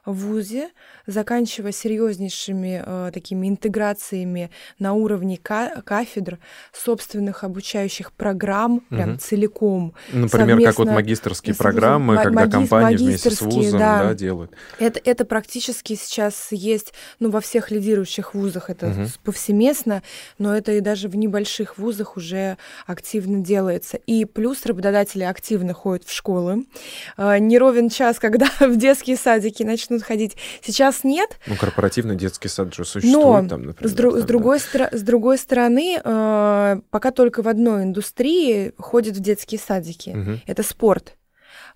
в 0.06 0.12
ВУЗе, 0.26 0.68
заканчивая 1.06 1.72
серьезнейшими 1.72 2.82
э, 2.84 3.10
такими 3.12 3.48
интеграциями 3.48 4.50
на 4.78 4.92
уровне 4.94 5.38
ка- 5.42 5.82
кафедр, 5.84 6.38
собственных 6.72 7.44
обучающих 7.44 8.12
программ, 8.12 8.80
прям 8.90 9.10
Мгм. 9.10 9.18
целиком. 9.18 9.94
Например, 10.12 10.56
как 10.58 10.66
вот 10.78 10.86
Совместно 10.88 10.92
магистрские 10.94 11.54
программы, 11.54 12.14
Ма- 12.16 12.22
когда 12.22 12.44
магис- 12.46 12.50
компании 12.50 12.96
вместе 12.96 13.30
с 13.30 13.40
вузом 13.40 13.78
да. 13.78 14.02
да, 14.04 14.14
делают. 14.14 14.52
Это, 14.78 15.00
это 15.04 15.24
практически 15.24 15.94
сейчас 15.94 16.48
есть 16.50 16.92
ну, 17.20 17.30
во 17.30 17.40
всех 17.40 17.70
лидирующих 17.70 18.34
вузах, 18.34 18.70
это 18.70 19.06
с- 19.06 19.18
повсеместно, 19.24 20.02
но 20.38 20.56
это 20.56 20.72
и 20.72 20.80
даже 20.80 21.08
в 21.08 21.16
небольших 21.16 21.78
вузах 21.78 22.16
уже 22.16 22.56
активно 22.86 23.40
делается. 23.40 23.96
И 24.06 24.24
плюс 24.24 24.66
работодатели 24.66 25.22
активно 25.24 25.72
ходят 25.74 26.04
в 26.04 26.12
школы. 26.12 26.64
А, 27.16 27.38
Не 27.38 27.58
ровен 27.58 27.88
час, 27.88 28.18
когда 28.18 28.46
в 28.60 28.76
детские 28.76 29.16
садики 29.16 29.62
начнут 29.62 29.93
ходить. 30.02 30.36
Сейчас 30.62 31.04
нет, 31.04 31.38
Ну, 31.46 31.56
корпоративный 31.56 32.16
детский 32.16 32.48
сад 32.48 32.74
же 32.74 32.84
существует 32.84 33.42
но 33.44 33.48
там, 33.48 33.66
например. 33.66 33.90
с, 33.92 33.96
дру- 33.96 34.10
с 34.10 34.12
там, 34.12 34.20
да. 34.20 34.26
другой, 34.26 34.58
стра- 34.58 34.96
с 34.96 35.02
другой 35.02 35.38
стороны, 35.38 36.00
э, 36.02 36.76
пока 36.90 37.10
только 37.10 37.42
в 37.42 37.48
одной 37.48 37.84
индустрии 37.84 38.72
ходят 38.78 39.16
в 39.16 39.20
детские 39.20 39.58
садики. 39.58 40.10
Мгм. 40.10 40.40
Это 40.46 40.62
спорт. 40.62 41.16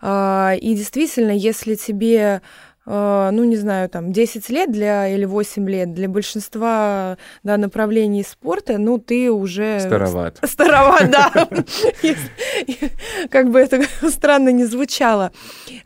А, 0.00 0.54
И 0.60 0.74
действительно, 0.74 1.32
если 1.32 1.74
тебе, 1.74 2.40
ну, 2.88 3.44
не 3.44 3.56
знаю, 3.56 3.88
там, 3.88 4.12
10 4.12 4.48
лет 4.48 4.72
для, 4.72 5.08
или 5.08 5.24
8 5.24 5.68
лет, 5.68 5.92
для 5.92 6.08
большинства 6.08 7.18
да, 7.42 7.56
направлений 7.56 8.24
спорта, 8.24 8.78
ну, 8.78 8.98
ты 8.98 9.30
уже... 9.30 9.80
Староват. 9.80 10.38
Староват, 10.42 11.10
да. 11.10 11.30
Как 13.30 13.50
бы 13.50 13.58
это 13.58 13.82
странно 14.10 14.50
не 14.50 14.64
звучало. 14.64 15.32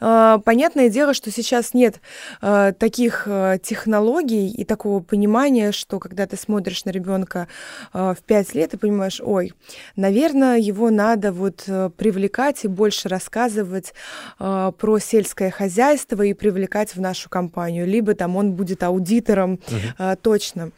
А, 0.00 0.38
Понятное 0.38 0.88
дело, 0.88 1.14
что 1.14 1.30
сейчас 1.30 1.74
нет 1.74 2.00
а, 2.40 2.72
таких 2.72 3.28
технологий 3.62 4.48
и 4.50 4.64
такого 4.64 5.00
понимания, 5.00 5.72
что 5.72 5.98
когда 5.98 6.26
ты 6.26 6.36
смотришь 6.36 6.84
на 6.84 6.90
ребенка 6.90 7.48
в 7.92 8.16
5 8.26 8.54
лет 8.54 8.74
и 8.74 8.76
понимаешь, 8.76 9.20
ой, 9.22 9.52
наверное, 9.96 10.58
его 10.58 10.90
надо 10.90 11.32
вот 11.32 11.64
э, 11.66 11.90
привлекать 11.96 12.64
и 12.64 12.68
больше 12.68 13.08
рассказывать 13.08 13.94
про 14.38 14.98
сельское 14.98 15.50
хозяйство 15.50 16.22
и 16.22 16.34
привлекать 16.34 16.91
в 16.94 17.00
нашу 17.00 17.28
компанию. 17.28 17.86
Либо 17.86 18.14
там 18.14 18.36
он 18.36 18.52
будет 18.52 18.82
аудитором, 18.82 19.60
а, 19.98 20.16
точно. 20.16 20.70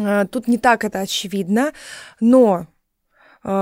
А, 0.00 0.26
Тут 0.26 0.48
не 0.48 0.58
так 0.58 0.84
это 0.84 1.00
очевидно, 1.00 1.72
но 2.20 2.66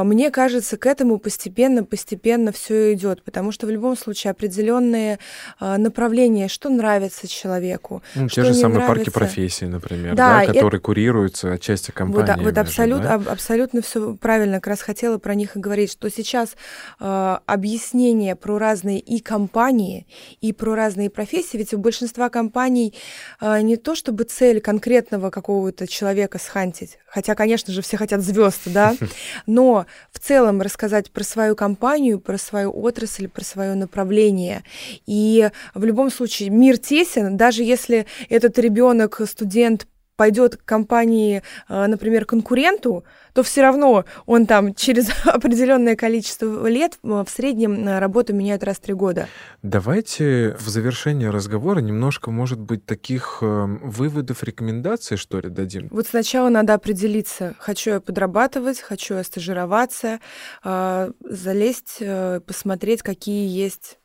мне 0.04 0.30
кажется, 0.30 0.76
к 0.76 0.86
этому 0.86 1.18
постепенно-постепенно 1.18 2.52
все 2.52 2.92
идет, 2.94 3.22
потому 3.22 3.52
что 3.52 3.66
в 3.66 3.70
любом 3.70 3.96
случае 3.96 4.30
определенные 4.32 5.18
а, 5.58 5.78
направления, 5.78 6.48
что 6.48 6.68
нравится 6.70 7.28
человеку, 7.28 8.02
Ну, 8.14 8.28
те 8.28 8.42
же 8.44 8.54
самые 8.54 8.80
парки 8.80 8.92
нравится. 8.92 9.10
профессий, 9.12 9.66
например, 9.66 10.14
Да, 10.14 10.36
да, 10.38 10.42
это- 10.44 10.52
которые 10.54 10.80
курируются 10.80 11.52
отчасти 11.52 11.90
Вот, 11.90 11.96
компаниями. 11.96 12.40
а- 12.40 12.44
вот 12.44 12.54
же, 12.54 12.60
абсолютно, 12.60 13.04
да? 13.04 13.14
аб- 13.14 13.28
абсолютно 13.28 13.82
все 13.82 14.14
правильно. 14.16 14.56
Как 14.56 14.68
раз 14.68 14.80
хотела 14.82 15.18
про 15.18 15.34
них 15.34 15.56
и 15.56 15.60
говорить, 15.60 15.92
что 15.92 16.10
сейчас 16.10 16.56
э, 17.00 17.36
объяснение 17.46 18.36
про 18.36 18.58
разные 18.58 18.98
и 18.98 19.20
компании, 19.20 20.06
и 20.40 20.52
про 20.52 20.74
разные 20.74 21.10
профессии, 21.10 21.56
ведь 21.58 21.74
у 21.74 21.78
большинства 21.78 22.28
компаний 22.28 22.94
э, 23.40 23.60
не 23.60 23.76
то 23.76 23.94
чтобы 23.94 24.24
цель 24.24 24.60
конкретного 24.60 25.30
какого-то 25.30 25.86
человека 25.86 26.38
схантить, 26.38 26.98
хотя, 27.06 27.34
конечно 27.34 27.72
же, 27.72 27.82
все 27.82 27.96
хотят 27.96 28.20
звезд, 28.22 28.60
да, 28.66 28.94
но 29.46 29.75
в 30.12 30.18
целом 30.18 30.62
рассказать 30.62 31.10
про 31.10 31.24
свою 31.24 31.54
компанию, 31.54 32.18
про 32.20 32.38
свою 32.38 32.70
отрасль, 32.72 33.28
про 33.28 33.44
свое 33.44 33.74
направление. 33.74 34.62
И 35.06 35.50
в 35.74 35.84
любом 35.84 36.10
случае 36.10 36.50
мир 36.50 36.78
тесен, 36.78 37.36
даже 37.36 37.62
если 37.62 38.06
этот 38.28 38.58
ребенок, 38.58 39.20
студент 39.26 39.86
пойдет 40.16 40.56
к 40.56 40.64
компании, 40.64 41.42
э, 41.68 41.86
например, 41.86 42.24
конкуренту, 42.24 43.04
то 43.34 43.42
все 43.42 43.62
равно 43.62 44.04
он 44.24 44.46
там 44.46 44.74
через 44.74 45.08
определенное 45.26 45.94
количество 45.94 46.66
лет 46.66 46.98
в 47.02 47.26
среднем 47.28 47.86
э, 47.86 47.98
работу 47.98 48.34
меняет 48.34 48.64
раз 48.64 48.78
в 48.78 48.80
три 48.80 48.94
года. 48.94 49.28
Давайте 49.62 50.56
в 50.58 50.68
завершение 50.68 51.30
разговора 51.30 51.80
немножко, 51.80 52.30
может 52.30 52.58
быть, 52.58 52.84
таких 52.86 53.38
э, 53.42 53.66
выводов, 53.82 54.42
рекомендаций, 54.42 55.16
что 55.16 55.38
ли, 55.40 55.50
дадим. 55.50 55.88
Вот 55.90 56.06
сначала 56.08 56.48
надо 56.48 56.74
определиться, 56.74 57.54
хочу 57.58 57.90
я 57.90 58.00
подрабатывать, 58.00 58.80
хочу 58.80 59.14
я 59.14 59.24
стажироваться, 59.24 60.20
залезть, 60.64 62.02
посмотреть, 62.46 63.02
какие 63.02 63.48
есть 63.48 63.98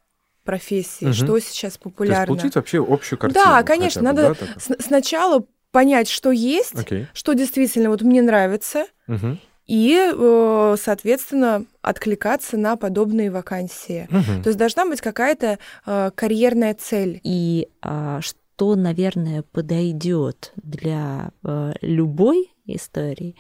профессии, 0.44 1.06
Мгм. 1.06 1.14
что 1.14 1.40
сейчас 1.40 1.60
То 1.60 1.66
есть 1.66 1.80
популярно. 1.84 2.28
получить 2.28 2.56
вообще 2.56 2.84
общую 2.86 3.20
картину. 3.20 3.44
Да, 3.46 3.64
конечно, 3.64 4.02
бы, 4.02 4.06
надо 4.08 4.22
да, 4.30 4.34
так? 4.34 4.82
сначала 4.82 5.46
понять, 5.72 6.10
что 6.10 6.32
есть, 6.32 6.76
Окей. 6.78 7.08
что 7.14 7.34
действительно 7.34 7.90
вот 7.90 8.02
мне 8.02 8.22
нравится, 8.22 8.86
Мгм. 9.08 9.40
и, 9.66 10.12
э, 10.14 10.76
соответственно, 10.80 11.66
откликаться 11.82 12.58
на 12.58 12.76
подобные 12.76 13.32
вакансии. 13.32 14.08
Мгм. 14.10 14.44
То 14.44 14.50
есть 14.50 14.58
должна 14.60 14.86
быть 14.86 15.02
какая-то 15.02 15.60
э, 15.86 16.12
карьерная 16.14 16.76
цель. 16.76 17.20
И 17.24 17.70
а, 17.82 18.20
что, 18.22 18.76
наверное, 18.76 19.44
подойдет 19.44 20.52
для 20.56 21.32
э, 21.44 21.74
любой 21.82 22.52
истории, 22.66 23.36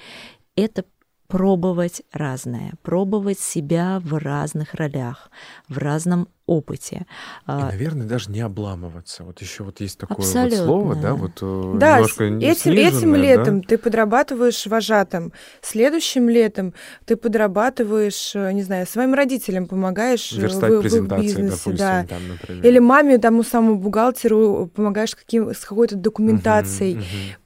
это 0.56 0.86
пробовать 1.28 2.02
разное, 2.12 2.74
пробовать 2.82 3.39
себя 3.39 4.02
в 4.04 4.17
разных 4.17 4.74
ролях, 4.74 5.32
в 5.70 5.78
разном 5.78 6.28
опыте. 6.52 7.06
И, 7.48 7.52
наверное, 7.52 8.06
даже 8.06 8.32
не 8.32 8.42
обламываться. 8.42 9.24
Вот 9.24 9.42
еще 9.42 9.64
вот 9.64 9.80
есть 9.80 9.98
такое 9.98 10.26
вот 10.26 10.54
слово, 10.54 10.96
да, 10.96 11.16
вот 11.16 11.40
э, 11.42 11.74
да, 11.78 12.00
этим, 12.02 12.40
этим 12.40 13.16
летом 13.16 13.62
да? 13.62 13.68
ты 13.68 13.78
подрабатываешь 13.78 14.66
вожатым, 14.66 15.32
следующим 15.62 16.30
летом 16.30 16.74
ты 17.06 17.16
подрабатываешь, 17.16 18.36
э, 18.36 18.52
не 18.52 18.64
знаю, 18.64 18.86
своим 18.86 19.14
родителям 19.14 19.68
помогаешь 19.68 20.34
э, 20.34 20.42
Верстать 20.42 20.72
в, 20.72 20.82
в 20.82 20.86
их 20.86 21.08
бизнесе, 21.20 21.42
допустим, 21.44 21.76
да. 21.76 22.06
Там, 22.08 22.28
например. 22.28 22.66
Или 22.66 22.80
маме, 22.80 23.18
тому 23.18 23.44
самому 23.44 23.76
бухгалтеру 23.76 24.70
помогаешь 24.76 25.16
каким, 25.16 25.52
с 25.52 25.60
какой-то 25.60 25.96
документацией. 25.96 26.96
Угу, 26.96 27.02
угу 27.02 27.42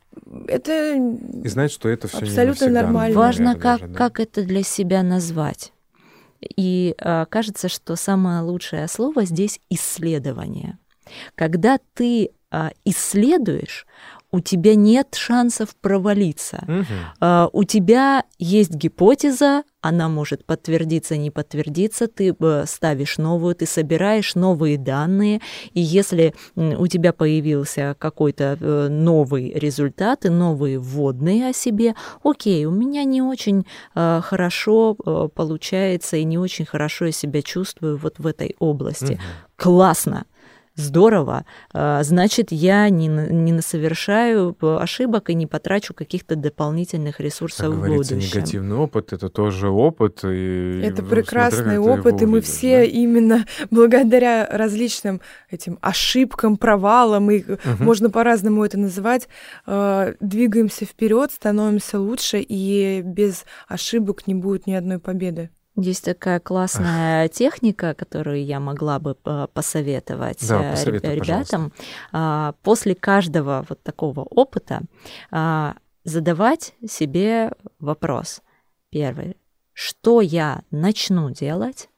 это 0.48 0.96
и 0.96 1.48
знать, 1.48 1.72
что 1.72 1.90
это 1.90 2.08
все 2.08 2.20
абсолютно 2.20 2.70
нормально. 2.70 3.18
Важно, 3.18 3.46
наверное, 3.46 3.62
как, 3.62 3.80
даже, 3.82 3.94
да? 3.94 3.98
как 3.98 4.20
это 4.20 4.44
для 4.44 4.64
себя 4.64 5.04
назвать. 5.04 5.72
И 6.56 6.96
а, 7.00 7.26
кажется, 7.26 7.70
что 7.70 7.96
самое 7.96 8.42
лучшее 8.42 8.88
слово 8.88 9.26
здесь 9.26 9.60
исследование. 9.70 10.78
Когда 11.36 11.80
ты 11.94 12.32
а, 12.52 12.72
исследуешь, 12.86 13.86
у 14.36 14.42
тебя 14.42 14.76
нет 14.76 15.16
шансов 15.16 15.70
провалиться. 15.78 16.62
Угу. 16.68 17.50
У 17.54 17.64
тебя 17.64 18.26
есть 18.38 18.74
гипотеза, 18.74 19.64
она 19.80 20.10
может 20.10 20.44
подтвердиться, 20.46 21.16
не 21.16 21.32
подтвердиться, 21.32 22.08
ты 22.08 22.36
э, 22.38 22.64
ставишь 22.68 23.18
новую, 23.18 23.56
ты 23.56 23.66
собираешь 23.66 24.36
новые 24.36 24.78
данные, 24.78 25.40
и 25.74 25.80
если 25.80 26.34
у 26.56 26.88
тебя 26.88 27.14
появился 27.14 27.96
какой-то 27.98 28.58
э, 28.60 28.88
новый 28.90 29.54
результат 29.54 30.26
и 30.26 30.30
новые 30.30 30.80
вводные 30.80 31.50
о 31.50 31.54
себе, 31.54 31.96
окей, 32.24 32.66
у 32.66 32.72
меня 32.72 33.06
не 33.06 33.22
очень 33.22 33.66
uh, 33.96 34.22
хорошо 34.22 34.96
получается 34.96 36.18
и 36.18 36.24
не 36.24 36.38
очень 36.38 36.66
хорошо 36.66 37.06
я 37.06 37.12
себя 37.12 37.42
чувствую 37.42 37.98
вот 37.98 38.20
в 38.20 38.28
этой 38.28 38.56
области. 38.60 39.14
Угу. 39.14 39.22
Классно 39.56 40.26
здорово, 40.76 41.46
а, 41.74 42.04
значит, 42.04 42.52
я 42.52 42.90
не, 42.90 43.08
не 43.08 43.52
насовершаю 43.52 44.56
ошибок 44.62 45.30
и 45.30 45.34
не 45.34 45.48
потрачу 45.48 45.94
каких-то 45.94 46.36
дополнительных 46.36 47.20
ресурсов 47.20 47.72
как 47.72 47.76
в 47.76 47.88
будущем. 47.88 48.20
негативный 48.20 48.76
опыт— 48.76 49.14
это 49.14 49.30
тоже 49.30 49.70
опыт. 49.70 50.24
И 50.24 50.82
это 50.84 51.04
прекрасный 51.04 51.80
опыт, 51.80 52.22
и 52.22 52.26
мы 52.26 52.40
увидишь, 52.40 52.50
все 52.50 52.80
да? 52.80 52.84
именно 52.84 53.46
благодаря 53.72 54.48
различным 54.52 55.22
этим 55.50 55.78
ошибкам, 55.82 56.58
провалам, 56.58 57.32
и 57.32 57.44
угу. 57.44 57.60
можно 57.80 58.10
по-разному 58.10 58.64
это 58.64 58.78
называть, 58.78 59.28
а, 59.66 60.14
двигаемся 60.20 60.86
вперед, 60.86 61.32
становимся 61.32 62.00
лучше, 62.00 62.40
и 62.40 63.02
без 63.02 63.46
ошибок 63.68 64.28
не 64.28 64.36
будет 64.36 64.68
ни 64.68 64.74
одной 64.74 65.00
победы. 65.00 65.50
Есть 65.78 66.06
такая 66.06 66.40
классная 66.40 67.26
Ах. 67.26 67.32
техника, 67.32 67.94
которую 67.94 68.44
я 68.46 68.60
могла 68.62 68.98
бы 69.00 69.18
э, 69.26 69.48
посоветовать 69.54 70.48
да, 70.48 70.74
э, 70.74 70.86
ребятам. 70.86 71.20
Пожалуйста. 71.20 71.72
А, 72.14 72.56
после 72.64 72.96
каждого 72.96 73.66
вот 73.68 73.84
такого 73.84 74.22
опыта 74.22 74.82
а, 75.32 75.76
задавать 76.06 76.76
себе 76.88 77.52
вопрос. 77.80 78.42
Первый. 78.90 79.36
Что 79.74 80.22
я 80.22 80.64
начну 80.72 81.30
делать? 81.30 81.90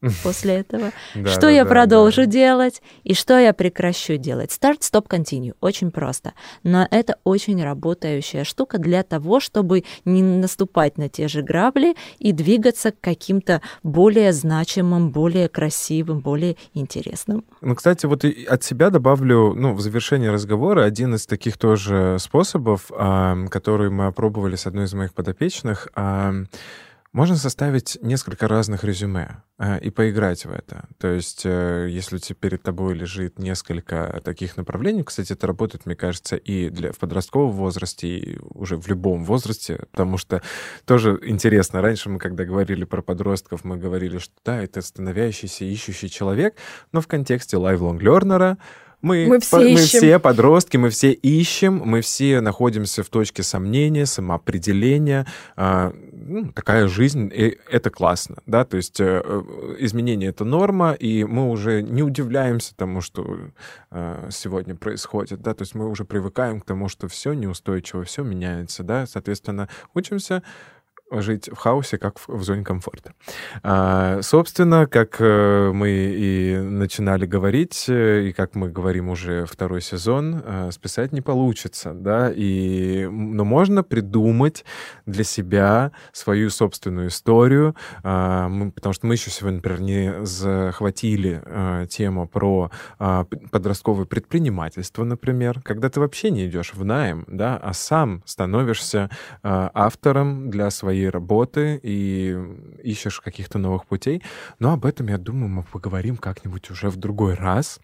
после 0.22 0.56
этого, 0.56 0.92
что 1.26 1.48
я 1.48 1.64
продолжу 1.64 2.26
делать 2.26 2.82
и 3.04 3.14
что 3.14 3.38
я 3.38 3.52
прекращу 3.52 4.16
делать. 4.16 4.50
Start, 4.50 4.80
stop, 4.80 5.06
continue. 5.08 5.54
Очень 5.60 5.90
просто. 5.90 6.32
Но 6.62 6.86
это 6.90 7.16
очень 7.24 7.62
работающая 7.62 8.44
штука 8.44 8.78
для 8.78 9.02
того, 9.02 9.40
чтобы 9.40 9.84
не 10.04 10.22
наступать 10.22 10.96
на 10.96 11.08
те 11.08 11.28
же 11.28 11.42
грабли 11.42 11.96
и 12.18 12.32
двигаться 12.32 12.92
к 12.92 13.00
каким-то 13.00 13.60
более 13.82 14.32
значимым, 14.32 15.10
более 15.10 15.48
красивым, 15.48 16.20
более 16.20 16.56
интересным. 16.72 17.44
Ну, 17.60 17.74
кстати, 17.74 18.06
вот 18.06 18.24
от 18.24 18.64
себя 18.64 18.90
добавлю, 18.90 19.54
ну, 19.54 19.74
в 19.74 19.80
завершении 19.80 20.28
разговора 20.28 20.84
один 20.84 21.14
из 21.14 21.26
таких 21.26 21.58
тоже 21.58 22.16
способов, 22.18 22.90
который 23.50 23.90
мы 23.90 24.06
опробовали 24.06 24.56
с 24.56 24.66
одной 24.66 24.84
из 24.84 24.94
моих 24.94 25.12
подопечных, 25.12 25.88
можно 27.12 27.36
составить 27.36 27.98
несколько 28.02 28.46
разных 28.46 28.84
резюме 28.84 29.42
э, 29.58 29.80
и 29.80 29.90
поиграть 29.90 30.44
в 30.44 30.52
это. 30.52 30.88
То 30.98 31.08
есть, 31.08 31.42
э, 31.44 31.88
если 31.90 32.18
тебя 32.18 32.36
перед 32.38 32.62
тобой 32.62 32.94
лежит 32.94 33.38
несколько 33.38 34.20
таких 34.24 34.56
направлений, 34.56 35.02
кстати, 35.02 35.32
это 35.32 35.48
работает, 35.48 35.86
мне 35.86 35.96
кажется, 35.96 36.36
и 36.36 36.70
для, 36.70 36.92
в 36.92 36.98
подростковом 36.98 37.50
возрасте, 37.50 38.08
и 38.08 38.38
уже 38.38 38.76
в 38.76 38.86
любом 38.86 39.24
возрасте, 39.24 39.86
потому 39.90 40.18
что 40.18 40.40
тоже 40.84 41.18
интересно, 41.24 41.82
раньше 41.82 42.10
мы, 42.10 42.20
когда 42.20 42.44
говорили 42.44 42.84
про 42.84 43.02
подростков, 43.02 43.64
мы 43.64 43.76
говорили, 43.76 44.18
что 44.18 44.34
да, 44.44 44.62
это 44.62 44.80
становящийся, 44.80 45.64
ищущий 45.64 46.08
человек, 46.08 46.54
но 46.92 47.00
в 47.00 47.08
контексте 47.08 47.56
lifelong 47.56 47.98
learner 47.98 48.56
мы, 49.02 49.26
мы, 49.26 49.40
все, 49.40 49.56
по, 49.56 49.62
мы 49.62 49.76
все 49.76 50.18
подростки, 50.18 50.76
мы 50.76 50.90
все 50.90 51.12
ищем, 51.12 51.82
мы 51.84 52.00
все 52.00 52.40
находимся 52.40 53.02
в 53.02 53.08
точке 53.08 53.42
сомнения, 53.42 54.06
самоопределения. 54.06 55.26
Э, 55.56 55.92
ну, 56.12 56.52
такая 56.52 56.86
жизнь, 56.86 57.30
и 57.34 57.58
это 57.70 57.90
классно, 57.90 58.36
да, 58.46 58.64
то 58.64 58.76
есть 58.76 59.00
э, 59.00 59.22
изменение— 59.78 60.28
это 60.30 60.44
норма, 60.44 60.92
и 60.92 61.24
мы 61.24 61.50
уже 61.50 61.82
не 61.82 62.02
удивляемся 62.02 62.76
тому, 62.76 63.00
что 63.00 63.38
э, 63.90 64.28
сегодня 64.30 64.76
происходит, 64.76 65.40
да, 65.40 65.54
то 65.54 65.62
есть 65.62 65.74
мы 65.74 65.88
уже 65.88 66.04
привыкаем 66.04 66.60
к 66.60 66.64
тому, 66.66 66.88
что 66.88 67.08
все 67.08 67.32
неустойчиво, 67.32 68.04
все 68.04 68.22
меняется, 68.22 68.82
да, 68.82 69.06
соответственно, 69.06 69.68
учимся 69.94 70.42
жить 71.10 71.48
в 71.48 71.56
хаосе, 71.56 71.98
как 71.98 72.18
в, 72.18 72.28
в 72.28 72.42
зоне 72.42 72.64
комфорта. 72.64 73.14
А, 73.62 74.20
собственно, 74.22 74.86
как 74.86 75.16
э, 75.18 75.70
мы 75.72 75.90
и 75.90 76.56
начинали 76.56 77.26
говорить, 77.26 77.86
э, 77.88 78.28
и 78.28 78.32
как 78.32 78.54
мы 78.54 78.68
говорим 78.68 79.08
уже 79.08 79.44
второй 79.46 79.80
сезон, 79.80 80.42
а, 80.44 80.70
списать 80.70 81.12
не 81.12 81.20
получится, 81.20 81.92
да, 81.92 82.30
и, 82.34 83.06
но 83.10 83.44
можно 83.44 83.82
придумать 83.82 84.64
для 85.06 85.24
себя 85.24 85.92
свою 86.12 86.50
собственную 86.50 87.08
историю, 87.08 87.74
а, 88.02 88.48
мы, 88.48 88.70
потому 88.70 88.92
что 88.92 89.06
мы 89.06 89.14
еще 89.14 89.30
сегодня, 89.30 89.56
например, 89.56 89.80
не 89.80 90.24
захватили 90.24 91.42
а, 91.44 91.86
тему 91.86 92.28
про 92.28 92.70
а, 92.98 93.24
подростковое 93.50 94.06
предпринимательство, 94.06 95.04
например, 95.04 95.60
когда 95.62 95.88
ты 95.90 96.00
вообще 96.00 96.30
не 96.30 96.46
идешь 96.46 96.74
в 96.74 96.84
найм, 96.84 97.24
да, 97.26 97.56
а 97.56 97.72
сам 97.72 98.22
становишься 98.26 99.10
а, 99.42 99.70
автором 99.74 100.50
для 100.50 100.70
своей 100.70 100.99
своей 101.00 101.08
работы 101.08 101.80
и 101.82 102.36
ищешь 102.82 103.20
каких-то 103.20 103.58
новых 103.58 103.86
путей. 103.86 104.22
Но 104.58 104.72
об 104.72 104.84
этом, 104.84 105.08
я 105.08 105.18
думаю, 105.18 105.48
мы 105.48 105.62
поговорим 105.62 106.16
как-нибудь 106.16 106.70
уже 106.70 106.90
в 106.90 106.96
другой 106.96 107.34
раз. 107.34 107.80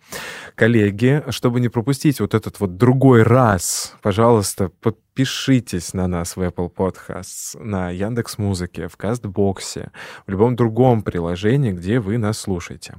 Коллеги, 0.54 1.22
чтобы 1.30 1.60
не 1.60 1.68
пропустить 1.68 2.20
вот 2.20 2.34
этот 2.34 2.60
вот 2.60 2.76
другой 2.76 3.22
раз, 3.22 3.94
пожалуйста, 4.02 4.68
подпишитесь 4.80 5.94
на 5.94 6.08
нас 6.08 6.36
в 6.36 6.40
Apple 6.42 6.70
Podcasts, 6.70 7.58
на 7.58 7.90
Яндекс 7.90 8.38
Музыке, 8.38 8.88
в 8.88 8.96
Кастбоксе, 8.96 9.90
в 10.26 10.30
любом 10.30 10.54
другом 10.56 11.02
приложении, 11.02 11.72
где 11.72 12.00
вы 12.00 12.18
нас 12.18 12.38
слушаете. 12.38 12.96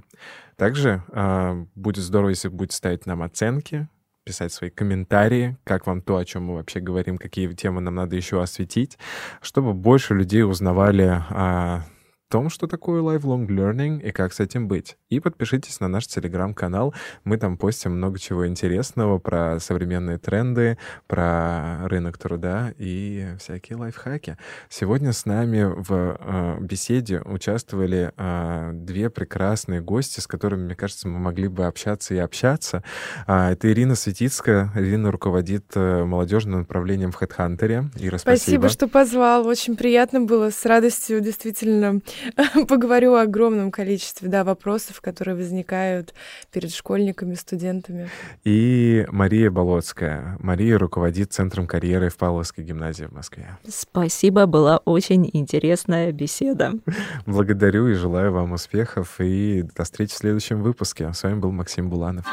Также 0.55 1.03
э, 1.11 1.65
будет 1.75 2.03
здорово, 2.03 2.29
если 2.29 2.49
будете 2.49 2.75
ставить 2.75 3.05
нам 3.05 3.21
оценки, 3.21 3.87
писать 4.27 4.51
свои 4.51 4.69
комментарии, 4.69 5.57
как 5.63 5.87
вам 5.87 6.01
то, 6.01 6.17
о 6.17 6.25
чем 6.25 6.43
мы 6.43 6.55
вообще 6.55 6.81
говорим, 6.81 7.17
какие 7.17 7.47
темы 7.53 7.79
нам 7.79 7.95
надо 7.95 8.15
еще 8.17 8.41
осветить, 8.41 8.97
чтобы 9.41 9.73
больше 9.73 10.13
людей 10.13 10.43
узнавали 10.43 11.23
о 11.29 11.83
том, 12.29 12.49
что 12.49 12.67
такое 12.67 13.01
lifelong 13.01 13.47
learning 13.47 14.01
и 14.01 14.11
как 14.11 14.33
с 14.33 14.39
этим 14.39 14.67
быть. 14.67 14.97
И 15.09 15.19
подпишитесь 15.19 15.79
на 15.79 15.87
наш 15.87 16.07
телеграм-канал. 16.07 16.93
Мы 17.23 17.37
там 17.37 17.57
постим 17.57 17.93
много 17.97 18.19
чего 18.19 18.47
интересного 18.47 19.17
про 19.17 19.59
современные 19.59 20.17
тренды, 20.17 20.77
про 21.07 21.87
рынок 21.87 22.17
труда 22.17 22.73
и 22.77 23.35
всякие 23.39 23.77
лайфхаки. 23.77 24.37
Сегодня 24.69 25.13
с 25.13 25.25
нами 25.25 25.63
в 25.63 26.17
э, 26.19 26.57
беседе 26.59 27.21
участвовали 27.21 28.11
э, 28.15 28.71
две 28.73 29.09
прекрасные 29.09 29.81
гости, 29.81 30.19
с 30.19 30.27
которыми, 30.27 30.65
мне 30.65 30.75
кажется, 30.75 31.07
мы 31.07 31.19
могли 31.19 31.47
бы 31.47 31.65
общаться 31.65 32.13
и 32.13 32.17
общаться. 32.17 32.83
Э, 33.25 33.51
это 33.51 33.71
Ирина 33.71 33.95
Светицкая. 33.95 34.71
Ирина 34.75 35.11
руководит 35.11 35.65
э, 35.75 36.03
молодежным 36.03 36.59
направлением 36.59 37.11
в 37.11 37.21
HeadHunter. 37.21 37.89
Ира, 37.95 38.17
спасибо. 38.17 38.19
Спасибо, 38.19 38.69
что 38.69 38.87
позвал. 38.87 39.47
Очень 39.47 39.77
приятно 39.77 40.21
было. 40.21 40.49
С 40.49 40.65
радостью 40.65 41.21
действительно 41.21 42.01
поговорю 42.67 43.13
о 43.15 43.21
огромном 43.21 43.71
количестве 43.71 44.29
да, 44.29 44.43
вопросов, 44.43 45.01
которые 45.01 45.35
возникают 45.35 46.13
перед 46.51 46.73
школьниками, 46.73 47.35
студентами. 47.35 48.09
И 48.43 49.05
Мария 49.09 49.51
Болоцкая. 49.51 50.37
Мария 50.39 50.77
руководит 50.77 51.33
Центром 51.33 51.67
карьеры 51.67 52.09
в 52.09 52.17
Павловской 52.17 52.63
гимназии 52.63 53.05
в 53.05 53.11
Москве. 53.11 53.57
Спасибо, 53.67 54.45
была 54.45 54.77
очень 54.77 55.29
интересная 55.33 56.11
беседа. 56.11 56.73
Благодарю 57.25 57.87
и 57.87 57.93
желаю 57.93 58.31
вам 58.31 58.53
успехов. 58.53 59.15
И 59.19 59.63
до 59.75 59.83
встречи 59.83 60.13
в 60.13 60.17
следующем 60.17 60.61
выпуске. 60.61 61.11
С 61.13 61.23
вами 61.23 61.39
был 61.39 61.51
Максим 61.51 61.89
Буланов. 61.89 62.25